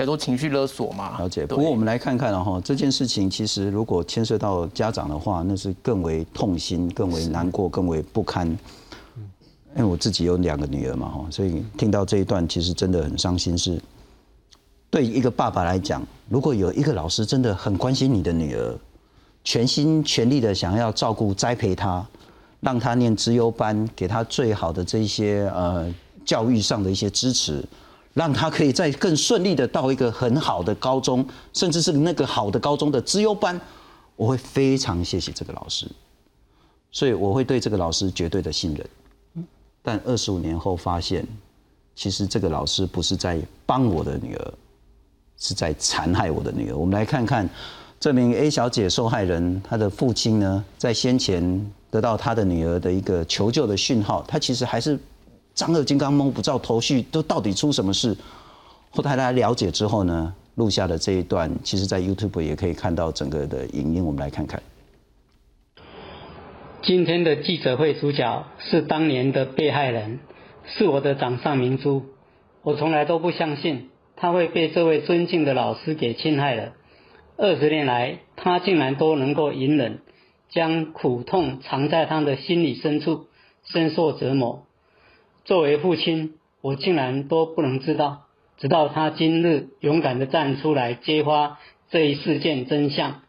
[0.00, 1.18] 太多情绪勒索嘛？
[1.18, 1.44] 了解。
[1.44, 8.48] 不过我们来看看了哈，这件事情其实如果牵涉到家长的话，那是更为痛心、更为难过、更为不堪。
[8.48, 13.58] 因为我自己有两个女儿嘛哈，所以听到这一段其实真的很伤心。
[13.58, 13.78] 是
[14.88, 18.74] 对一个爸爸来讲，如果有一个老师真的很关心你的女儿，
[19.44, 22.02] 全心全力的想要照顾、栽培她，
[22.60, 27.62] 让她念资优班，给她最好的这一些呃教育上的一些支持。
[28.12, 33.58] 让他可以再更顺利的到一个很好的高中，甚至是那个好的高中的资优班，
[34.16, 35.86] 我会非常谢谢这个老师，
[36.90, 39.46] 所以我会对这个老师绝对的信任。
[39.80, 41.24] 但二十五年后发现，
[41.94, 44.52] 其实这个老师不是在帮我的女儿，
[45.38, 46.76] 是在残害我的女儿。
[46.76, 47.48] 我们来看看
[48.00, 54.98] 这名 A 小姐受害人，她的父亲呢，在先前得到她的女儿的一个求救的讯号，他其实还是。
[55.60, 58.16] 丈二金刚摸不着头绪，都到底出什么事？
[58.92, 64.02] 后来来了解之后呢，录下的这一段，其实在 YouTube 也可以看到整个的影音。
[64.02, 64.62] 我们来看看。
[66.80, 70.20] 今天的记者会主角是当年的被害人，
[70.64, 72.04] 是我的掌上明珠。
[72.62, 76.72] 我从来都不相信他会被这位尊敬的老师给侵害了。
[77.36, 79.98] 二十年来，他竟然都能够隐忍，
[80.48, 83.26] 将苦痛藏在他的心里深处，
[83.66, 84.64] 深受折磨。
[85.44, 88.26] 作为父亲，我竟然都不能知道，
[88.58, 91.58] 直到他今日勇敢的站出来揭发
[91.90, 93.22] 这一事件真相。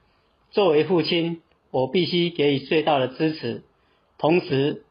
[0.51, 3.63] 作为父亲，我必须给予最大的支持，
[4.17, 4.83] 同时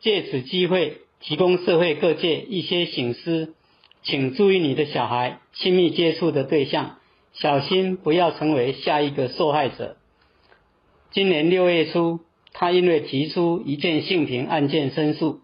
[0.00, 3.54] 借此机会提供社会各界一些醒思，
[4.04, 6.98] 请注意你的小孩亲密接触的对象，
[7.32, 9.96] 小心不要成为下一个受害者。
[11.10, 12.20] 今年六月初，
[12.52, 15.40] 他因为提出一件性平案件申诉，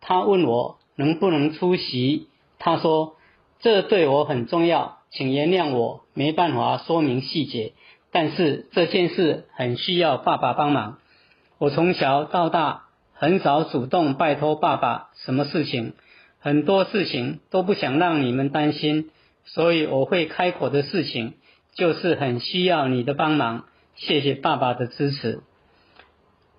[0.00, 0.77] 他问我。
[0.98, 2.26] 能不能出席？
[2.58, 3.14] 他说
[3.62, 7.72] ：“这对我很重要，请原谅我没办法说明细节。
[8.10, 10.98] 但是这件事很需要爸爸帮忙。
[11.58, 15.92] 我从小到大很少主动拜托爸爸什么事情，
[16.40, 19.12] 很多事情都不想让你们担心，
[19.44, 21.34] 所以我会开口的事情
[21.74, 23.66] 就是很需要你的帮忙。
[23.94, 25.42] 谢谢爸爸的支持。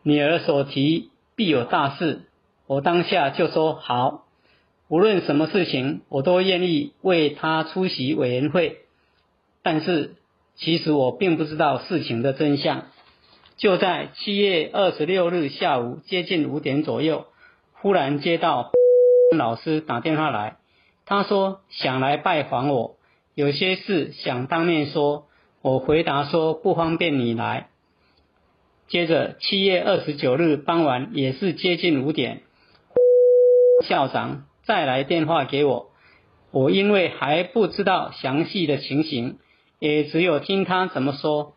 [0.04, 2.22] 女儿所提必有大事，
[2.68, 4.28] 我当下就说好。”
[4.90, 8.80] 无论什么事情，我都愿意为他出席委员会。
[9.64, 10.16] 但是，
[10.56, 12.88] 其实我并不知道事情的真相。
[13.56, 17.28] 就在七月二十六日下午接近五点左右，
[17.74, 18.72] 忽然接到
[19.38, 20.58] 老师打电话来，
[21.06, 22.96] 他说想来拜访我，
[23.36, 25.26] 有些事想当面说。
[25.62, 27.68] 我回答说不方便你来。
[28.88, 32.44] 接着七月二十九日傍晚，也是接近五点，
[33.86, 34.46] 校长。
[34.70, 35.90] 再来电话给我，
[36.52, 39.40] 我因为还不知道详细的情形，
[39.80, 41.56] 也只有听他怎么说。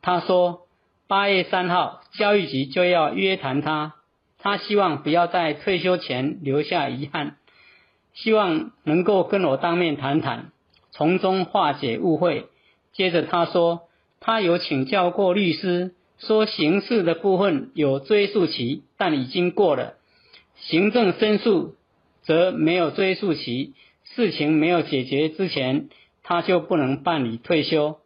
[0.00, 0.60] 他说
[1.08, 3.94] 八月三号教育局就要约谈他，
[4.38, 7.34] 他希望不要在退休前留下遗憾，
[8.14, 10.52] 希望能够跟我当面谈谈，
[10.92, 12.46] 从中化解误会。
[12.92, 13.88] 接着他说
[14.20, 19.94] 他有请教过律师，说刑事的部分有追诉期，但已经过了，
[20.54, 21.74] 行政申诉。
[22.22, 23.72] 则没有追诉期，
[24.04, 25.88] 事情没有解决之前，
[26.22, 27.98] 他就不能办理退休。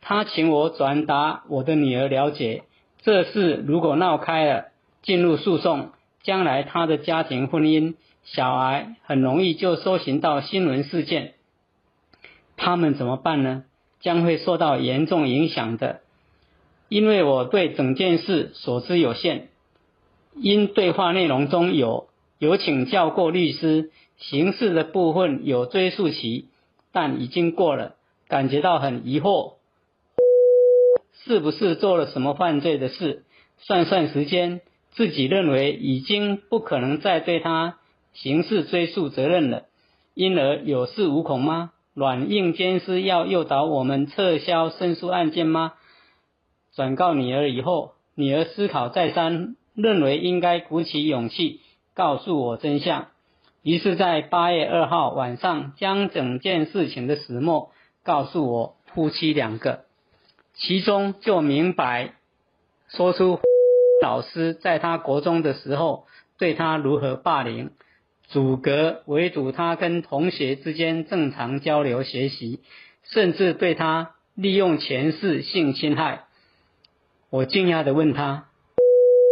[0.00, 2.64] 他请我转达我的女儿了解，
[3.02, 4.66] 这事如果闹开了，
[5.02, 5.90] 进入诉讼，
[6.22, 7.94] 将来他的家庭婚姻、
[8.24, 11.34] 小孩很容易就搜寻到新闻事件，
[12.56, 13.64] 他们怎么办呢？
[14.00, 16.00] 将会受到严重影响的。
[16.88, 19.48] 因为我对整件事所知有限，
[20.34, 22.09] 因对话内容中有。
[22.40, 26.46] 有请教过律师，刑事的部分有追诉期，
[26.90, 27.96] 但已经过了，
[28.28, 29.56] 感觉到很疑惑，
[31.22, 33.24] 是不是做了什么犯罪的事？
[33.58, 37.76] 算算时间，自己认为已经不可能再对他
[38.14, 39.64] 刑事追诉责任了，
[40.14, 41.72] 因而有恃无恐吗？
[41.92, 45.74] 软硬兼施要诱导我们撤销申诉案件吗？
[46.74, 51.60] 转告女儿以后，女儿思考再三，认为应该鼓起勇气。
[51.94, 53.08] 告诉我真相，
[53.62, 57.72] 于是，在八月二号晚上，将整件事情的始末
[58.04, 59.84] 告诉我夫妻两个，
[60.54, 62.14] 其中就明白
[62.88, 63.38] 说出
[64.02, 66.06] 老师在他国中的时候
[66.38, 67.70] 对他如何霸凌，
[68.28, 72.60] 阻隔围堵他跟同学之间正常交流学习，
[73.02, 76.24] 甚至对他利用前世性侵害。
[77.28, 78.46] 我惊讶的问他，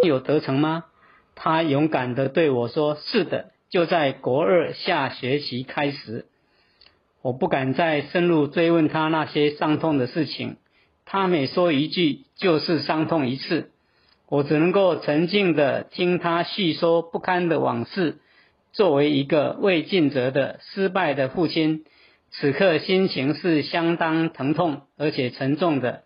[0.05, 0.85] 有得逞吗？
[1.41, 6.27] 他勇敢的对我说：“是的，就在国二下学期开始。”
[7.23, 10.57] 我不敢再深入追问他那些伤痛的事情，
[11.05, 13.71] 他每说一句就是伤痛一次。
[14.29, 18.19] 我只能够沉静的听他叙说不堪的往事。
[18.73, 21.85] 作为一个未尽责的失败的父亲，
[22.33, 26.03] 此刻心情是相当疼痛而且沉重的。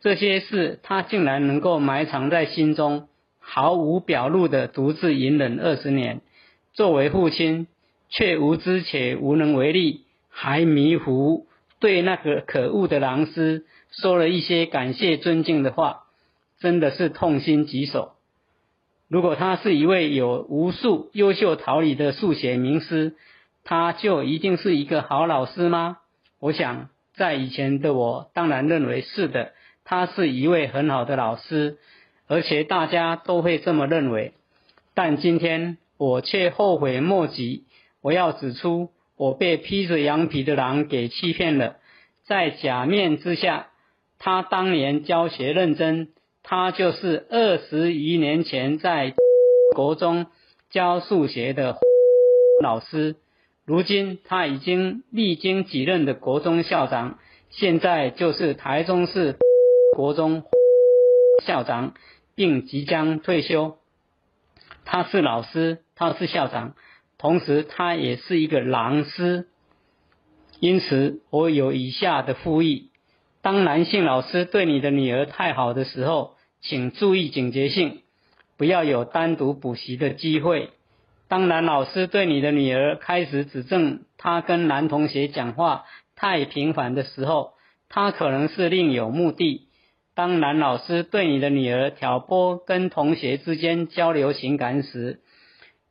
[0.00, 3.06] 这些事他竟然能够埋藏在心中。
[3.48, 6.20] 毫无表露的独自隐忍二十年，
[6.74, 7.68] 作为父亲
[8.08, 11.46] 却无知且无能为力，还迷糊，
[11.78, 16.06] 对那个可恶的狼师说了一些感谢尊敬的话，
[16.58, 18.14] 真的是痛心疾首。
[19.08, 23.14] 如果他是一位有无数优秀桃李的数学名师，
[23.62, 25.98] 他就一定是一个好老师吗？
[26.40, 29.52] 我想，在以前的我当然认为是的，
[29.84, 31.78] 他是一位很好的老师，
[32.26, 34.32] 而且大家都会这么认为。
[34.94, 37.64] 但今天我却后悔莫及。
[38.02, 41.76] 我要指出，我被披着羊皮的狼给欺骗了，
[42.24, 43.68] 在假面之下，
[44.18, 46.08] 他当年教学认真。
[46.48, 49.14] 他就是二十余年前在
[49.74, 50.26] 国中
[50.70, 51.76] 教数学的
[52.62, 53.16] 老师，
[53.64, 57.18] 如今他已经历经几任的国中校长，
[57.50, 59.34] 现在就是台中市
[59.96, 60.44] 国中
[61.44, 61.94] 校长，
[62.36, 63.78] 并即将退休。
[64.84, 66.74] 他是老师，他是校长，
[67.18, 69.48] 同时他也是一个狼师。
[70.60, 72.90] 因此，我有以下的呼吁：
[73.42, 78.02] 当男性老师对你的女儿太好的时候，请注意警觉性，
[78.56, 80.70] 不要有单独补习的机会。
[81.28, 85.84] 当男老师对你的女儿开始指正她跟男同学讲话
[86.14, 87.54] 太频繁的时候，
[87.88, 89.65] 他可能是另有目的。
[90.16, 95.20] 当男老师对你的女儿挑拨跟同学之间交流情感时，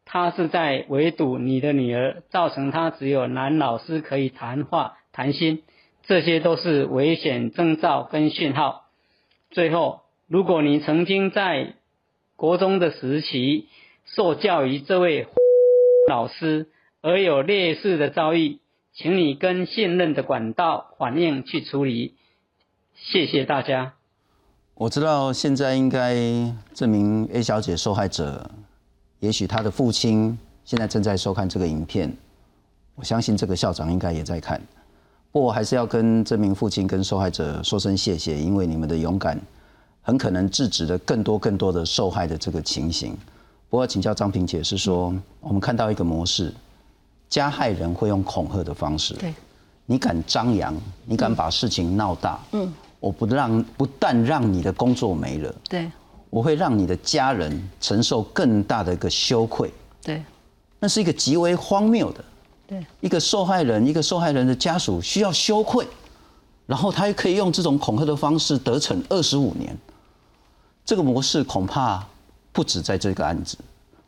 [0.03, 5.63] 他是在围堵你的女儿，造成他只有男老师可以谈话谈心，
[6.03, 8.87] 这些都是危险征兆跟讯号。
[9.51, 10.01] 最后。
[10.27, 11.75] 如果你曾经在
[12.35, 13.67] 国中的时期
[14.05, 15.27] 受教于这位
[16.09, 16.65] 老师，
[17.03, 18.57] 而有类似的遭遇，
[18.91, 22.15] 请你跟信任的管道反映去处理。
[22.95, 23.93] 谢谢大家。
[24.75, 26.15] 我知道现在应该
[26.73, 28.49] 这名 A 小姐受害者，
[29.19, 32.13] 也许她的父亲现在正在收看这个影片，
[32.95, 34.61] 我相信这个校长应该也在看。
[35.31, 39.39] 不过我还是要跟这名父亲跟受害者说声谢谢，因为你们的勇敢。
[40.07, 43.17] 很可能制止了更多更多的受害的这个情形。
[43.71, 46.53] 不过请教张平姐是说，我们看到一个模式，
[47.27, 49.15] 加害人会用恐吓的方式。
[49.15, 49.33] 对，
[49.87, 52.71] 你敢张扬，你敢把事情闹大，嗯，
[53.05, 55.91] 我不让，不但让你的工作没了，对，
[56.31, 59.71] 我会让你的家人承受更大的一个羞愧。
[60.01, 60.23] 对，
[60.79, 62.25] 那是一个极为荒谬的。
[62.65, 65.87] 对，一个受害人，一个受害人的家属需要羞愧，
[66.65, 69.77] 然后他又可以用这种恐吓的方式得逞二十五年。
[70.83, 72.03] 这个模式恐怕
[72.51, 73.55] 不止在这个案子，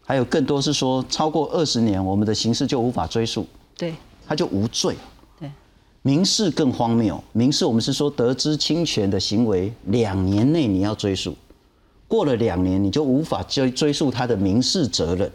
[0.03, 3.45] 还有更多是说超过二十年，我们的刑事就无法追溯，
[3.77, 3.93] 对，
[4.27, 4.95] 他就无罪。
[6.07, 11.35] 民事更荒谬，民事我们是说得知侵权的行为两年内你要追诉，
[12.07, 15.29] 过了两年你就无法追追诉他的民事责任。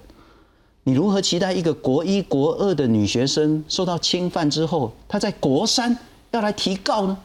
[0.85, 5.95] 你如何期待一个国一国二的女学生受到侵犯之后，她在国三
[6.31, 7.19] 要来提告呢？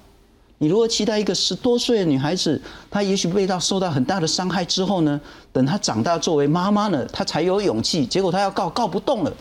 [0.58, 5.22] 你如何期待一个十多岁的女孩子，她也许被到受到很大的伤害之后呢，
[5.54, 8.06] 等她长大作为妈妈呢，她才有勇气。
[8.06, 9.32] 结果她要告告不动了。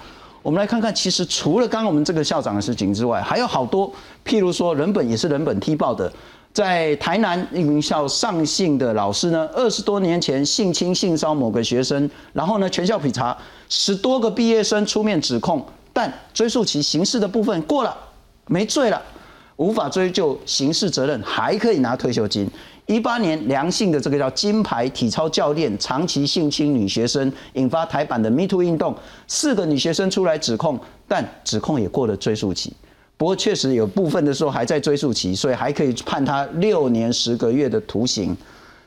[0.46, 3.92] 我们来看看，其实除了刚刚我们这个校长的事情之外，还有好多，
[4.24, 6.12] 譬如说人本也是人本踢爆的，
[6.52, 13.36] 在台南一名校上姓的老师呢，二十多年前性侵性骚扰某个学生，然后呢全校普查，
[13.68, 17.92] 十多个毕业生出面指控，但追诉其刑事的部分过了，
[18.46, 19.02] 没罪了。
[19.56, 22.48] 无法追究刑事责任，还可以拿退休金。
[22.86, 28.94] 一八年，良性的这个叫金牌体操教练长期性侵女学生，引发台版的 Me Too 运动。
[29.26, 30.78] 四个女学生出来指控，
[31.08, 32.72] 但指控也过了追诉期。
[33.16, 38.36] 不过，确实有部分的时候还在追诉期，所以还可以判他六年十个月的徒刑。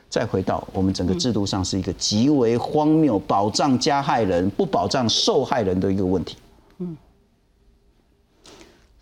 [0.08, 6.36] 再回到我们整个制度上，是一个极为荒谬，保障加害人不保障受害人的一个问题。
[6.78, 6.96] 嗯。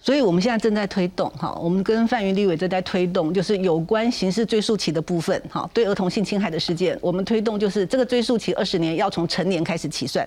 [0.00, 10.26] 所以，我们现在正在推动哈，我们跟范云立委正在推动，就是有关刑事追诉期的部分哈，对儿童性侵害的事件，我们推动就是这个追诉期二十年要从成年开始起算，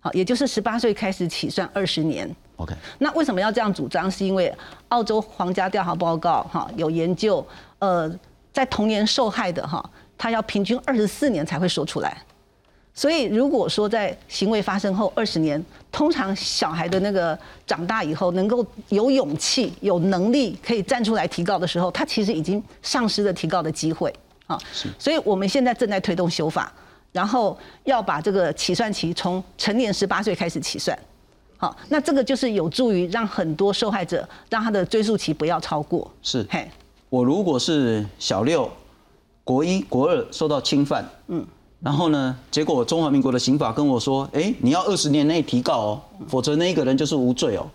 [0.00, 2.34] 好，也就是十八岁开始起算二十年。
[2.56, 4.10] OK，那为什么要这样主张？
[4.10, 4.52] 是因为
[4.88, 7.46] 澳洲皇家调查报告哈有研究，
[7.80, 8.10] 呃，
[8.50, 12.16] 在童年受害的哈，他要平均二十四年才会说出来。
[12.98, 24.10] 所以，如果说在行为发生后二十年，通常小孩的那个长大以后，能够有勇气、有能力可以站出来提告的时候，他其实已经丧失了提告的机会
[24.46, 24.58] 啊。
[24.72, 24.88] 是。
[24.98, 26.72] 所以我们现在正在推动修法，
[27.12, 30.98] 然后要把这个起算期从成年十八岁开始起算。
[31.58, 36.10] 好，那这个就是有助于让很多受害者让他的追诉期不要超过。
[36.22, 36.46] 是。
[36.48, 36.66] 嘿，
[37.10, 38.70] 我如果是小六、
[39.44, 41.46] 国一、国二受到侵犯，嗯。
[41.80, 47.66] 然后呢，结果中华民国的刑法跟我说，哎，你要二十年内提告哦，否则那一个人就是无罪哦。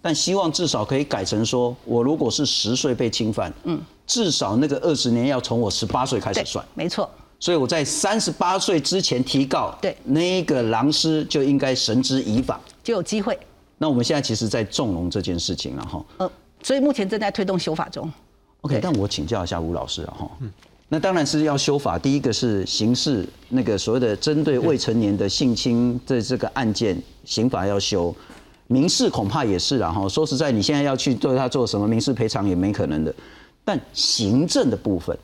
[0.00, 6.64] 但希望至少可以改成说，我如果是十岁被侵犯，嗯，至少那个二十年要从我十八岁开始算。
[6.74, 7.10] 没错。
[7.40, 13.38] 所以我在三十八岁之前提告，对，那个狼师就应该绳之以法，就有机会。
[13.76, 16.04] 那我们现在其实，在纵容这件事情了哈。
[16.16, 16.30] 呃，
[16.62, 18.10] 所以目前正在推动修法中。
[18.62, 20.30] OK，但我请教一下吴老师啊哈。
[20.90, 28.14] 那当然是要修法，第一个是刑事那个所谓的针对未成年的性侵的这个案件，刑法要修，
[28.68, 33.14] 民事恐怕也是然后说实在，你现在要去对他做什么民事赔偿也没可能的，
[33.64, 35.16] 但行政的部分。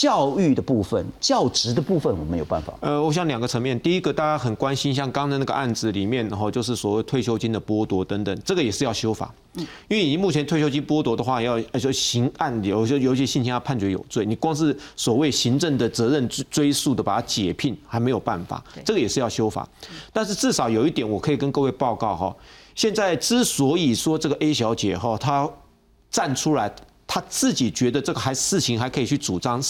[0.00, 2.72] 教育的部分、教职的部分，我们有办法。
[2.80, 9.30] 呃，我想两个层面，第一个大家很关心，像刚才那个案子里面，然后就是所谓退休金的剥夺等等，这个也是要修法。
[9.56, 19.68] 嗯，因为你目前退休金剥夺的话，要就刑案有些有些性侵要判决有罪，你光是所谓行政的责任追追诉的把它解聘还没有办法，这个也是要修法。
[20.14, 22.34] 但是至少有一点，我可以跟各位报告哈，
[22.74, 25.46] 现在之所以说这个 A 小姐哈，她
[26.10, 26.74] 站出来。
[27.12, 29.60] 她自己觉得这个还事情还可以去主张，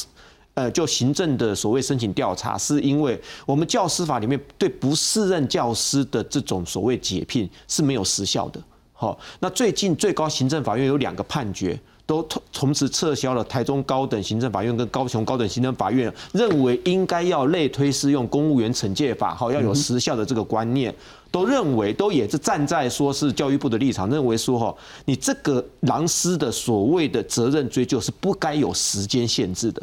[0.61, 8.61] 呃，就行政的所谓申请调查，是因为我们教师法里面对不适任教师的这种所谓解聘是没有时效的。
[8.93, 11.79] 好，那最近最高行政法院有两个判决。
[12.11, 20.93] 都同同时撤销了台中高等行政法院跟高雄高等行政法院认为应该要类推适用公务员惩戒法，好要有时效的这个观念，
[21.31, 29.81] 都认为都也是站在说是教育部的立场，认为说哈，你这个狼师的所谓的责任追究是不该有时间限制的。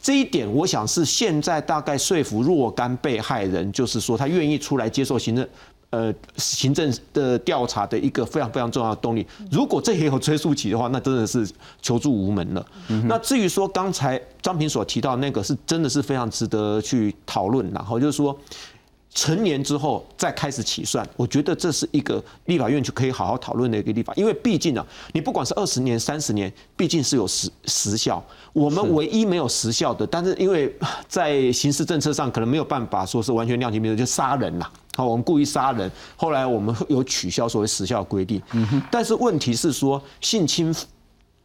[0.00, 5.46] 这一点，我想是现在大概说服若干被害人，就是说他愿意出来接受行政。
[5.90, 11.44] 呃，行政的调查的一个非常非常重要的动力，如果这也有追溯期的话，那真的是
[11.82, 12.64] 求助无门了。
[13.06, 17.68] 那至于说刚才张平所提到那个，是真的是非常值得去讨论。
[17.72, 18.38] 然后就是说。
[19.12, 28.24] 成年之后再开始起算，我觉得这是一个立法院就可以好好讨论的一个立法，因为毕竟啊，你不管是二十年、三十年，毕竟是有时时效。
[28.52, 30.72] 我们唯一没有时效的，但是因为
[31.08, 38.40] 在刑事政策上可能没有办法说是完全量刑，比如就杀人啦，好，我们故意杀人，后来我们有取消所谓时效规定。
[38.90, 40.74] 但是问题是说性侵。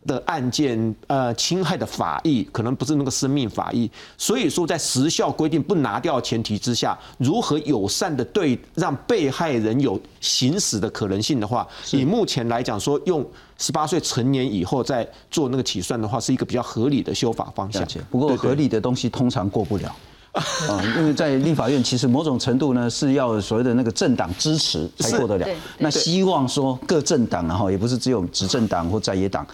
[0.07, 13.25] 的案件，呃，侵害的法益可能不是那个生命法益，所以说在时效规定不拿掉前提之下，如何友善的对让被害人有行使的可能性的话，以目前来讲说，用
[13.57, 17.83] 十八岁成年以后再做那个起算的话，是一个比较合理的修法方向。
[18.11, 19.95] 不过合理的东西通常过不了
[20.33, 25.47] 啊，因为在立法院其实某种程度呢是要所谓的那个政党支持才过得了。
[25.79, 29.47] 那希望说各政党然后也不是只有执政党或在野党。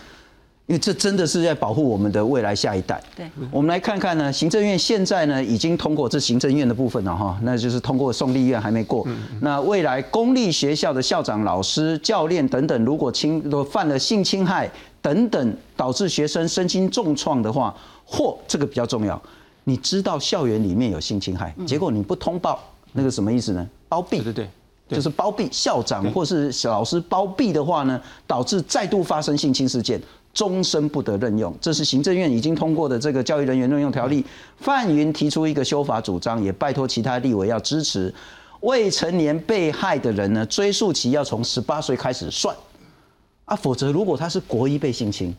[0.72, 3.03] 因为这真的是在保护我们的未来下一代。
[3.13, 9.05] 对，我们来看看呢，行政院现在呢已经通过这行政院的部分了哈，那就是通过送立院还没过。
[9.41, 19.22] 那未来公立学校的校长、老师、教练等等，如果侵都犯了性侵害等等，导致学生身心重创的话，或这个比较重要，
[19.65, 22.63] 你知道校园里面有性侵害，结果你不通报，
[22.93, 23.67] 那个什么意思呢？
[23.89, 24.22] 包庇。
[24.22, 24.49] 对对对。
[24.89, 29.97] 就是包庇校长或是老师包庇的话呢，导致再度发生性侵事件。
[30.34, 34.26] 终身不得任用，这是行政院已经通过的这个教育人员任用条例。
[34.58, 38.14] 范云提出一个修法主张，也拜托其他立委要支持。
[38.62, 42.56] 未成年被害的人呢，追诉期要从十八岁开始算
[43.46, 45.36] 啊，否则如果他是国一被性侵，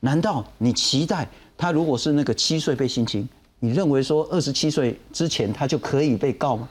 [0.00, 1.28] 难道你期待
[1.58, 3.28] 他如果是那个七岁被性侵，
[3.58, 6.68] 你认为说二十七岁之前他就可以被告吗？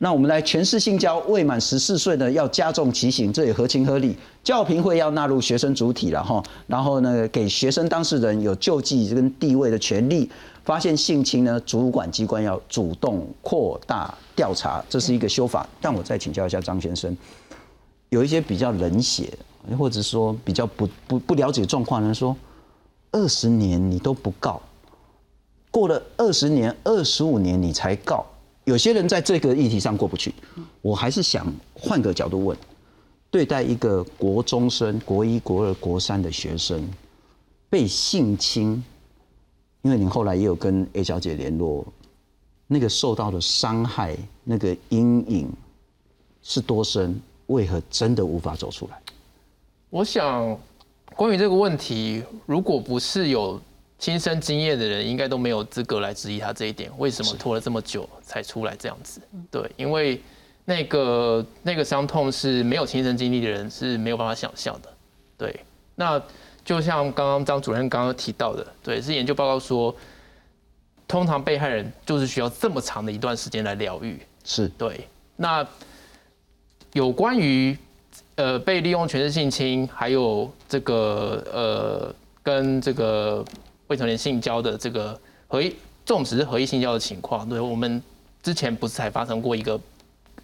[0.00, 4.16] 那我们来全市性交未满十四岁的要加重其刑，这也合情合理。
[4.44, 10.30] 教评会要纳入学生主体了哈，然后呢，给学生当事人有救济跟地位的权利。
[10.64, 15.66] 发现性侵呢，主管机关要主动扩大调查，这是一个修法。
[15.80, 17.16] 但我再请教一下张先生，
[18.10, 19.32] 有一些比较冷血，
[19.78, 22.36] 或者说比较不不不了解状况的人说，
[23.10, 24.60] 二十年你都不告，
[25.70, 28.24] 过了二十年、二十五年你才告。
[28.68, 30.34] 有些人在这个议题上过不去，
[30.82, 32.54] 我还是想换个角度问：
[33.30, 36.86] 对待一个国中生、国一、国二、国三的学生
[37.70, 38.84] 被性侵，
[39.80, 41.82] 因为你后来也有跟 A 小姐联络，
[42.66, 44.14] 那个受到的伤害、
[44.44, 45.50] 那个阴影
[46.42, 47.18] 是多深？
[47.46, 49.00] 为何真的无法走出来？
[49.88, 50.54] 我想，
[51.16, 53.58] 关于这个问题，如果不是有。
[53.98, 59.20] 亲身经验的人应该都没有资格来质疑他这一点，为什么拖了这么久才出来这样子？
[59.50, 60.20] 对，因为
[60.64, 64.88] 那个那个伤痛是没有亲身经历的人是没有办法想象的。
[65.36, 65.60] 对，
[65.96, 66.22] 那
[66.64, 69.94] 就像刚刚张主任刚刚提到的，对，是研究报告说，
[71.08, 74.20] 通常被害人就是需要这么长的一段时间来疗愈。
[74.44, 75.08] 是对。
[75.36, 75.66] 那
[76.92, 77.76] 有关于
[78.36, 83.44] 呃被利用权势性侵，还有这个呃跟这个
[83.88, 85.18] 未成年性交的这个
[85.48, 85.70] 合意，
[86.04, 88.02] 这种只是合意性交的情况，对我们
[88.42, 89.80] 之前不是才发生过一个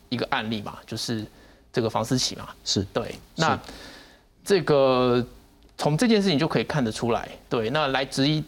[0.09, 1.25] 一个案例嘛，就是
[1.73, 3.15] 这个房思琪嘛，是对。
[3.37, 3.59] 那
[4.45, 5.25] 这个
[5.79, 8.43] 从这件事情就可以看得出来，对，那来质疑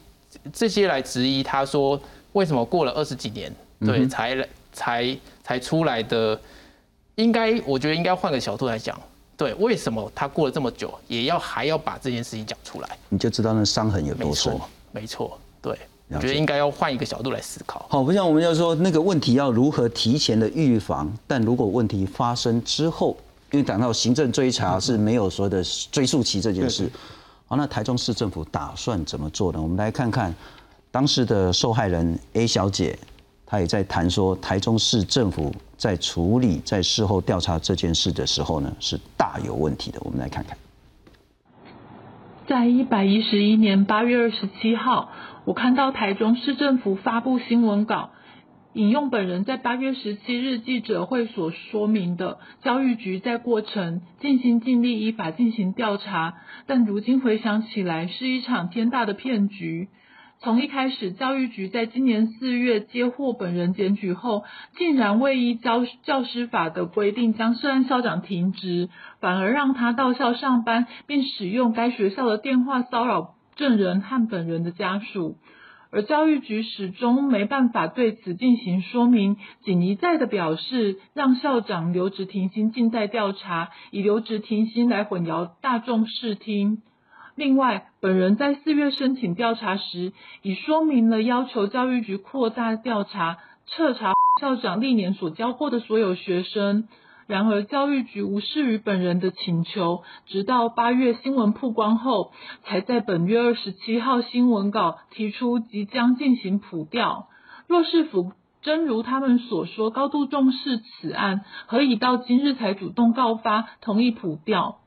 [0.52, 2.00] 这些来质疑他说
[2.32, 6.38] 为什么过了二十几年，对，才才才出来的。
[7.16, 9.00] 应该，我觉得应该换个角度来讲，
[9.38, 12.98] 对，为什么他过了这么久，也要还要把这件事情讲出来？
[13.08, 14.54] 你就知道那伤痕有多深。
[14.96, 15.78] 没错，对，
[16.08, 17.84] 我觉得应该要换一个角度来思考。
[17.90, 23.14] 好，不像我们要说那个问题要如何提前的预防，但如果问题发生之后，
[23.50, 26.90] 因为讲到行政追查是没有所谓的追溯期这件事，
[27.46, 29.60] 好，那台中市政府打算怎么做呢？
[29.60, 30.34] 我们来看看
[30.90, 32.98] 当时的受害人 A 小姐。
[33.48, 40.00] 她也在谈说，台中市政府在处理在事后调查这件事的时候呢，是大有问题的。
[40.02, 40.58] 我们来看看，
[42.46, 45.10] 在一百一十一年八月二十七号，
[45.46, 48.10] 我看到台中市政府发布新闻稿，
[48.72, 56.34] 引用本人在八月十七日记者会所说明的，教育局在过程尽心尽力依法进行调查，
[56.66, 59.88] 但如今回想起来，是一场天大的骗局。
[60.38, 64.44] 从一开始，教育局在今年四月接获本人检举后，
[64.76, 75.36] 竟然未依教教师法的规定将涉案校长停职，反而让他到校上班，并使用该学校的电话骚扰证人和本人的家属。
[75.90, 86.82] 而教育局始终没办法对此进行说明，仅一再的表示让校长留职停薪，静待调查，以留职停薪来混淆大众视听。
[87.36, 96.88] 另外，本人在四月申请调查时，已说明了要求教育局扩大调查，彻查 校长历年所教过的所有学生。
[97.26, 102.32] 然而，教育局无视于本人的请求，直到八月新闻曝光后，
[102.64, 107.28] 才在本月二十七号新闻稿提出即将进行普调。
[107.66, 108.32] 若是否
[108.62, 114.78] 真如他们所说，高度重视此案，何以到今日才主动告发，同意普调？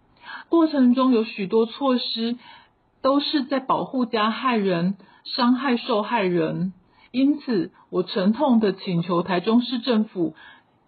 [0.49, 2.37] 过程中有许多措施
[3.01, 6.73] 都是在保护加害人、伤害受害人，
[7.11, 10.35] 因此我沉痛的请求台中市政府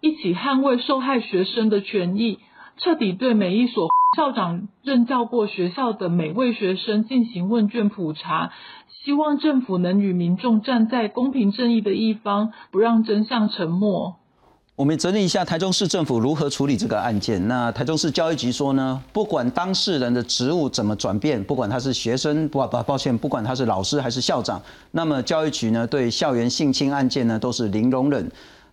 [0.00, 2.38] 一起捍卫受害学生的权益，
[2.76, 3.88] 彻底对每一所
[4.18, 8.52] 校长任教过学校的每位学生进行问卷普查，
[8.88, 14.16] 希望政府能与民众站在公平正义的一方，不让真相沉默。
[14.74, 17.46] 我们整理一下台中市政府如何处理这个案件。
[17.46, 24.60] 那台中市教育局说呢，不管当事人的职务怎么转变，不管他是学生，不不抱歉，不管他是老师还是校长，
[24.92, 28.26] 那么教育局呢对校园性侵案件呢都是零容忍。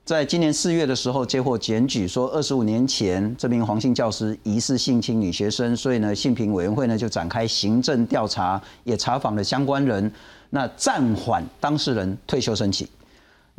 [0.05, 10.09] 在今年四月的时候接获检举，说二十五年前这名黄姓教师疑似性侵女学生，所以呢性平委员会呢就展开行政调查，也查访了相关人，
[10.51, 12.87] 那暂缓当事人退休申请。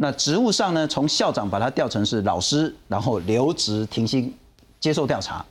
[0.03, 0.88] 那职务上呢？
[0.88, 4.34] 从校长把他调成是老师，然后留职停薪，
[4.80, 5.44] 接受调查。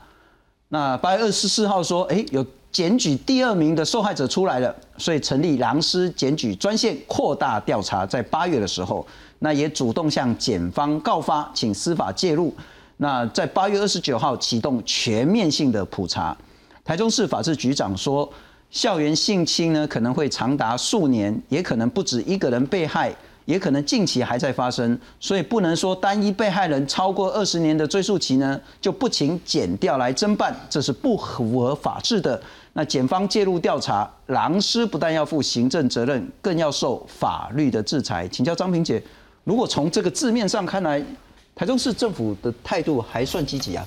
[0.69, 8.07] 那八月二十四号说，哎，有检举第二名的受害者出来了，所以成立狼师检举专线，扩大调查。
[8.07, 9.05] 在八月的时候，
[9.37, 12.51] 那也主动向检方告发，请司法介入。
[12.97, 16.35] 那在八月二十九号启动全面性的普查。
[16.83, 18.27] 台中市法制局长说，
[18.71, 23.15] 校园性侵呢可能会长达数年，也可能不止一个人被害。
[23.49, 32.39] 也可能近期还在发生，所以不能说单一被害人超过二十年的追诉期呢，就不请检调来侦办，这是不符合法治的。
[32.73, 38.27] 那检方介入调查，狼师不但要负行政责任，更要受法律的制裁。
[38.27, 39.01] 请教张平姐，
[39.43, 41.03] 如果从这个字面上看来，
[41.55, 43.83] 台中市政府的态度还算积极啊？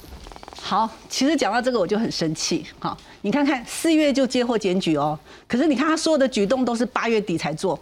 [0.61, 2.67] 好，其实讲到这个我就很生气。
[2.81, 7.79] 好，你看看四月就接获检举哦，可是你看他所有的举动都是八月底才做。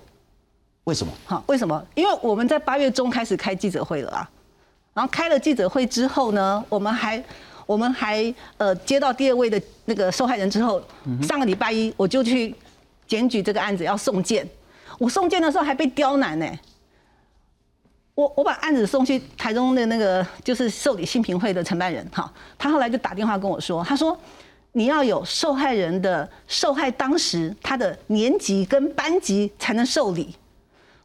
[0.85, 1.13] 为什么？
[1.27, 1.87] 哈，为什么？
[1.95, 4.31] 因为我们在八月中开始开记者会了啊，
[4.95, 7.23] 然后开了记者会之后呢，我们还
[7.67, 10.83] 我们还呃接到第二位的那个受害人之后，
[11.23, 12.55] 上个礼拜一我就去
[13.07, 14.49] 检举这个案子要送件，
[14.99, 16.47] 我送件的时候还被刁难呢。
[18.17, 24.19] 我我把案子送去台中的那个就是受理性平会的承办人哈，他后来就打电话跟我说，他说
[24.73, 30.35] 你要有受害人的受害当时他的年级跟班级才能受理。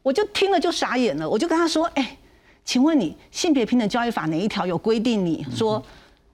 [0.05, 2.15] 我就听了就傻眼了，我就跟他说：“哎，
[2.63, 5.25] 请问你性别平等教育法哪一条有规定？
[5.25, 5.83] 你说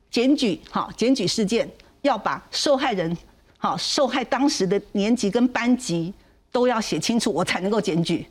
[0.09, 1.65] 检举好检举事件
[2.01, 3.17] 要把受害人
[3.57, 6.13] 好受害当时的年级跟班级
[6.51, 8.27] 都要写清楚，我才能够检举。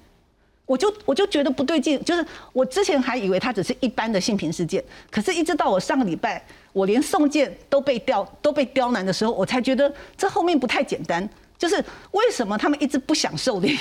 [0.66, 2.22] 我就我就觉得不对劲，就是
[2.52, 11.26] 我之前还以为他只是一般的性平事件，可是一直到我上个礼拜，我连送件都被刁都被刁难的时候，我才觉得这后面不太简单。
[11.56, 11.76] 就是
[12.12, 13.78] 为什么他们一直不想受理，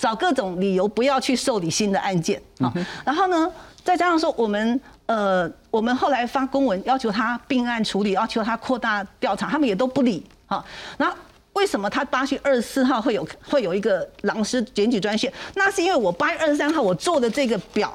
[0.00, 2.72] 找各种理由不要去受理新的案件啊？
[3.04, 3.52] 然后呢，
[3.84, 10.64] 再加上说我们呃，我们后来发公文要求他并案处理，要求他扩大调查，他们也都不理啊。
[10.96, 11.14] 那。
[11.52, 15.30] 为什么他八月二十四号会有会有一个狼师检举专线？
[15.56, 17.92] 那是因为我八月二十三号我做的这个表，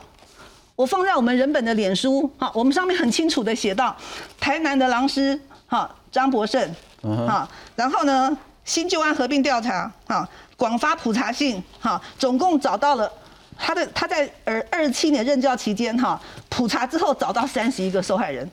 [0.76, 3.96] 我放在我们人本的脸书，哈，我们上面很清楚的写到，
[4.42, 6.70] 台南的狼师，哈，张博胜，
[7.02, 10.28] 哈，然后呢，新旧案合并调查，哈，
[10.58, 13.12] 广发普查信，哈，总共找到了
[13.58, 18.50] 他的他在二二十七年任教期间，哈，普查之后找到三十一个受害人。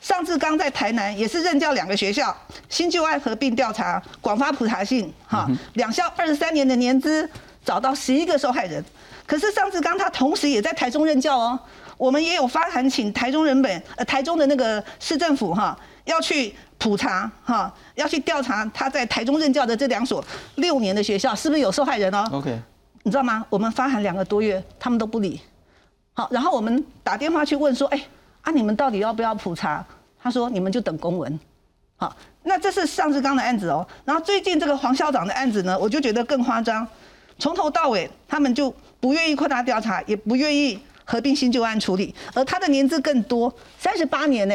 [0.00, 2.36] 尚志刚在台南也是任教两个学校，
[2.68, 7.28] 新旧爱合并调查，广发普查信，哈，两校二十三年的年资，
[7.64, 8.84] 找到十一个受害人。
[9.26, 11.58] 可是尚志刚他同时也在台中任教哦，
[11.96, 15.76] 我们也有发函请台中人本，呃，台中的那个市政府哈，
[16.08, 20.24] 要去普查哈，要去调查他在台中任教的这两所
[20.56, 22.26] 六年的学校是不是有受害人哦。
[22.32, 22.58] OK，
[23.04, 23.46] 你知道吗？
[23.48, 25.40] 我们发函两个多月，他们都不理。
[26.14, 28.02] 好，然后我们打电话去问说，哎。
[28.42, 29.84] 啊，你们到底要不要普查？
[30.22, 31.38] 他说你们就等公文。
[31.96, 33.86] 好，那这是上志刚的案子哦。
[34.04, 36.86] 然后最近这个黄校长的案子呢，我就觉得更夸张。
[37.38, 42.14] 从头到尾，他们就不愿意扩大调查，也不愿意合并新旧案处理。
[42.32, 44.54] 而他的年资更多，三十八年呢。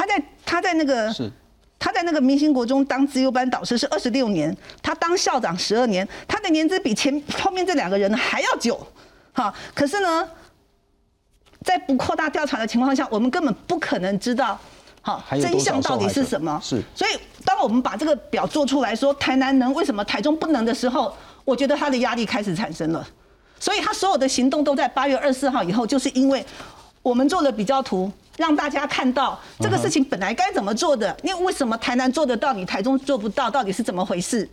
[0.00, 1.30] 他在他在那个是
[1.78, 8.80] 他在那个明星国中当自由班导师是二十六年，他当校长十二年，他的年资比前后面这两个人还要久。
[9.32, 10.26] 好，可是呢？
[11.62, 14.58] 在不扩大调查的情况下，我们根本不可能知道，
[15.02, 16.58] 好真相到底是什么。
[16.64, 17.10] 是，所以
[17.44, 23.06] 当我们把这个表做出来说台南能为什么台中不能的时候，我觉得他的压力开始产生了。
[23.58, 26.42] 所以他所有的行动都在八月二十四号以后，就是因为
[27.02, 34.48] 我们做了比较图，让大家看到这个事情本来该怎么做的，因为为什么台南做得到，你台中做不到，到底是怎么回事？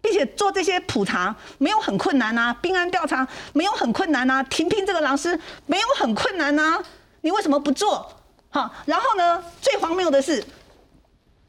[0.00, 6.80] 并且做这些普查没有很困难呐，病案调查没有很困难呐，停聘这个老师没有很困难呐，
[7.22, 8.08] 你为什么不做？
[8.50, 10.44] 好，然后呢，最荒谬的是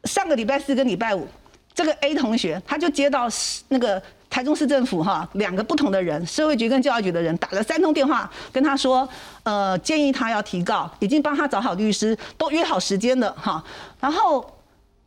[0.04, 1.28] 上个礼拜四跟礼拜五，
[1.74, 3.28] 这个 A 同学他就接到
[3.68, 4.02] 那个
[4.34, 9.08] 台中市政府哈两个不同的人，社会局跟教育局的人打了三通电话跟他说，
[9.44, 13.62] 呃，建议他要提告，已经帮他找好律师，都约好时间了哈，
[14.00, 14.44] 然后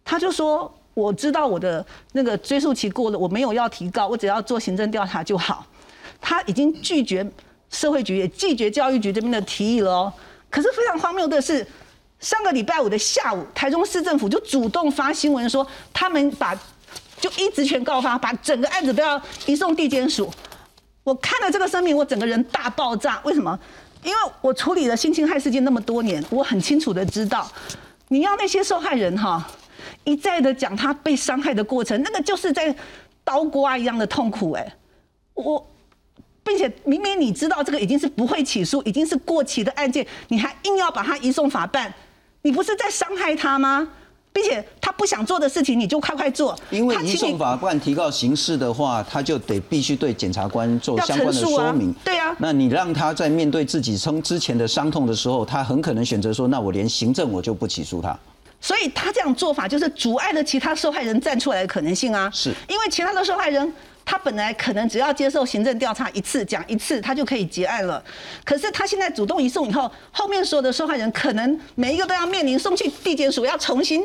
[0.05, 0.73] 他就说。
[0.93, 5.63] 我知道我的那个追诉期过了，我没有要提告，我只要做行政调查就好。
[6.19, 7.23] 他已经拒绝
[7.69, 10.13] 社会局，也拒绝教育局这边的提议了哦。
[10.49, 11.63] 可是非常荒谬的是，
[12.19, 16.59] 上个礼拜五的下午，台中市政府就主动发新闻说，他们把
[17.19, 20.31] 就依职权告发，把整个案子都要移送地检署。
[21.03, 23.19] 我看了这个声明，我整个人大爆炸。
[23.23, 23.57] 为什么？
[24.03, 27.49] 因为我处理了性侵害事件那么多年，我很清楚的知道，
[28.09, 29.45] 你要那些受害人哈。
[30.03, 32.73] 一再的讲他被伤害的过程，那个就是在
[33.23, 34.75] 刀刮一样的痛苦哎，
[35.33, 35.65] 我，
[36.43, 41.93] 并且明明你知道这个已经是不会起诉，已经是过期的案件，你还硬要把他移送法办，
[42.41, 43.87] 你不是在伤害他吗？
[44.31, 46.57] 并且他不想做的事情，你就快快做。
[46.69, 51.91] 因为移送法官提告刑事的话，他就得必须对检察官做相关的说明。
[52.03, 58.17] 对啊，那你让他在面对自己从之前的伤痛的时候，他很可能选择说，那我连行政我就不起诉他。
[58.59, 62.29] 所以他这样做法就是阻碍了其他受害人站出来的可能性啊！
[62.33, 63.71] 是，因为其他的受害人
[64.09, 68.01] 他本来可能只要接受行政调查一次，讲一次他就可以结案了。
[68.45, 74.01] 可是他现在主动移送以后，后面所有的受害人可能每一个都要面临送去地检署，要重新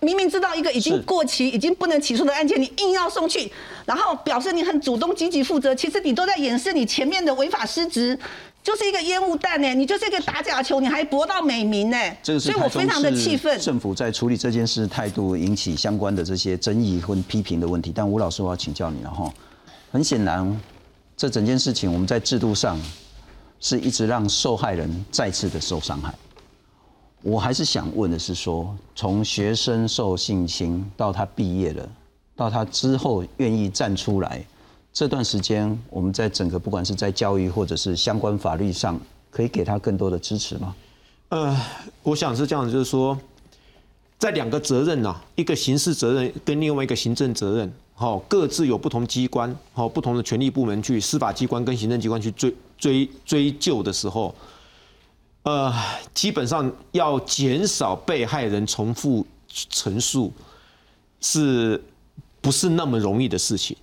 [0.00, 3.52] 明明知道一个已经过期、已经不能起诉的案件，你硬要送去，
[3.84, 8.18] 然后表示你很主动、积极、负责，其实你都在掩饰你前面的违法失职。
[8.62, 13.58] 就是一个烟雾弹呢，你就是一个打假球，你还博到美名呢，所以我非常的气愤。
[13.60, 19.32] 政府在处理这件事态度引起相关的这些争议或批评的问题，但吴老师我要请教你了哈。
[19.90, 20.60] 很显然，
[21.16, 22.80] 这整件事情我们在制度上
[23.58, 26.14] 是一直让受害人再次的受伤害。
[27.20, 31.88] 我还是想问的是说，从学生受性侵到他毕业了，
[32.36, 34.44] 到他之后愿意站出来。
[34.92, 40.74] 这段时间，我们在整个不管是在教育或者是相关法律上，可以给他更多的支持吗？
[41.30, 41.58] 呃，
[42.02, 43.18] 我想是这样，就是说，
[44.18, 54.34] 在两个责任呐，一个刑事责任跟另外一个行政责任，好，各自有不同机关，好，不同的权力部门去司法机关跟行政机关去追追追究的时候，
[55.44, 55.72] 呃，
[56.12, 60.30] 基本上要减少被害人重复陈述，
[61.22, 61.82] 是
[62.42, 63.74] 不是那么容易的事情？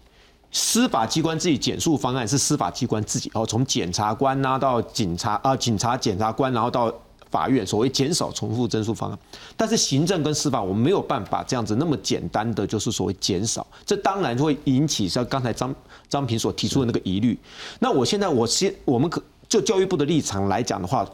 [0.51, 6.91] 司法机关自己减诉方案是司法机关自己哦，从检察官呐到警察啊，警察、检察官，然后到
[7.29, 9.19] 法院，所谓减少重复申诉方案。
[9.55, 15.73] 但是行政跟司法，我们没有办法这样子那么简单的就是所谓减少，这当然会引起像刚才张
[16.07, 17.37] 张平所提出的那个疑虑。
[17.77, 21.07] 那我现在我先我们可就教育部的立场来讲的话，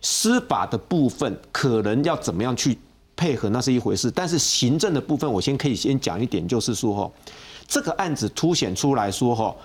[0.00, 2.78] 司法的部分可能要怎么样去
[3.14, 4.10] 配合，那是一回事。
[4.10, 7.10] 但是行政的部分，我先可以先讲一点，就是说哈。
[7.74, 9.56] 这个案子凸显出来说，哈，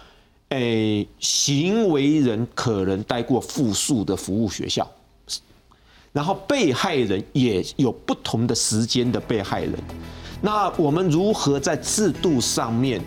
[0.47, 4.89] 诶，行为人可能待过复数的服务学校，
[6.11, 9.73] 然后被害人也有不同的时间的被害人，
[10.41, 12.99] 那我们如何在制度上面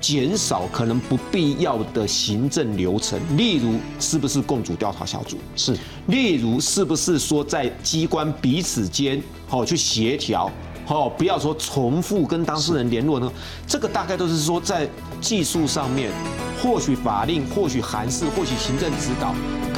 [0.00, 3.16] 减少可能不必要的行政流程？
[3.36, 5.36] 例如，是不是共主调查小组？
[5.54, 5.78] 是。
[6.08, 10.50] 例如，是不是说在机关彼此间好去协调？
[10.88, 13.30] 哦，不要说重复跟当事人联络呢，
[13.66, 14.88] 这个大概都是说在
[15.20, 16.10] 技术上面，
[16.62, 19.34] 或许法令，或许函释，或许行政指导，
[19.74, 19.76] 可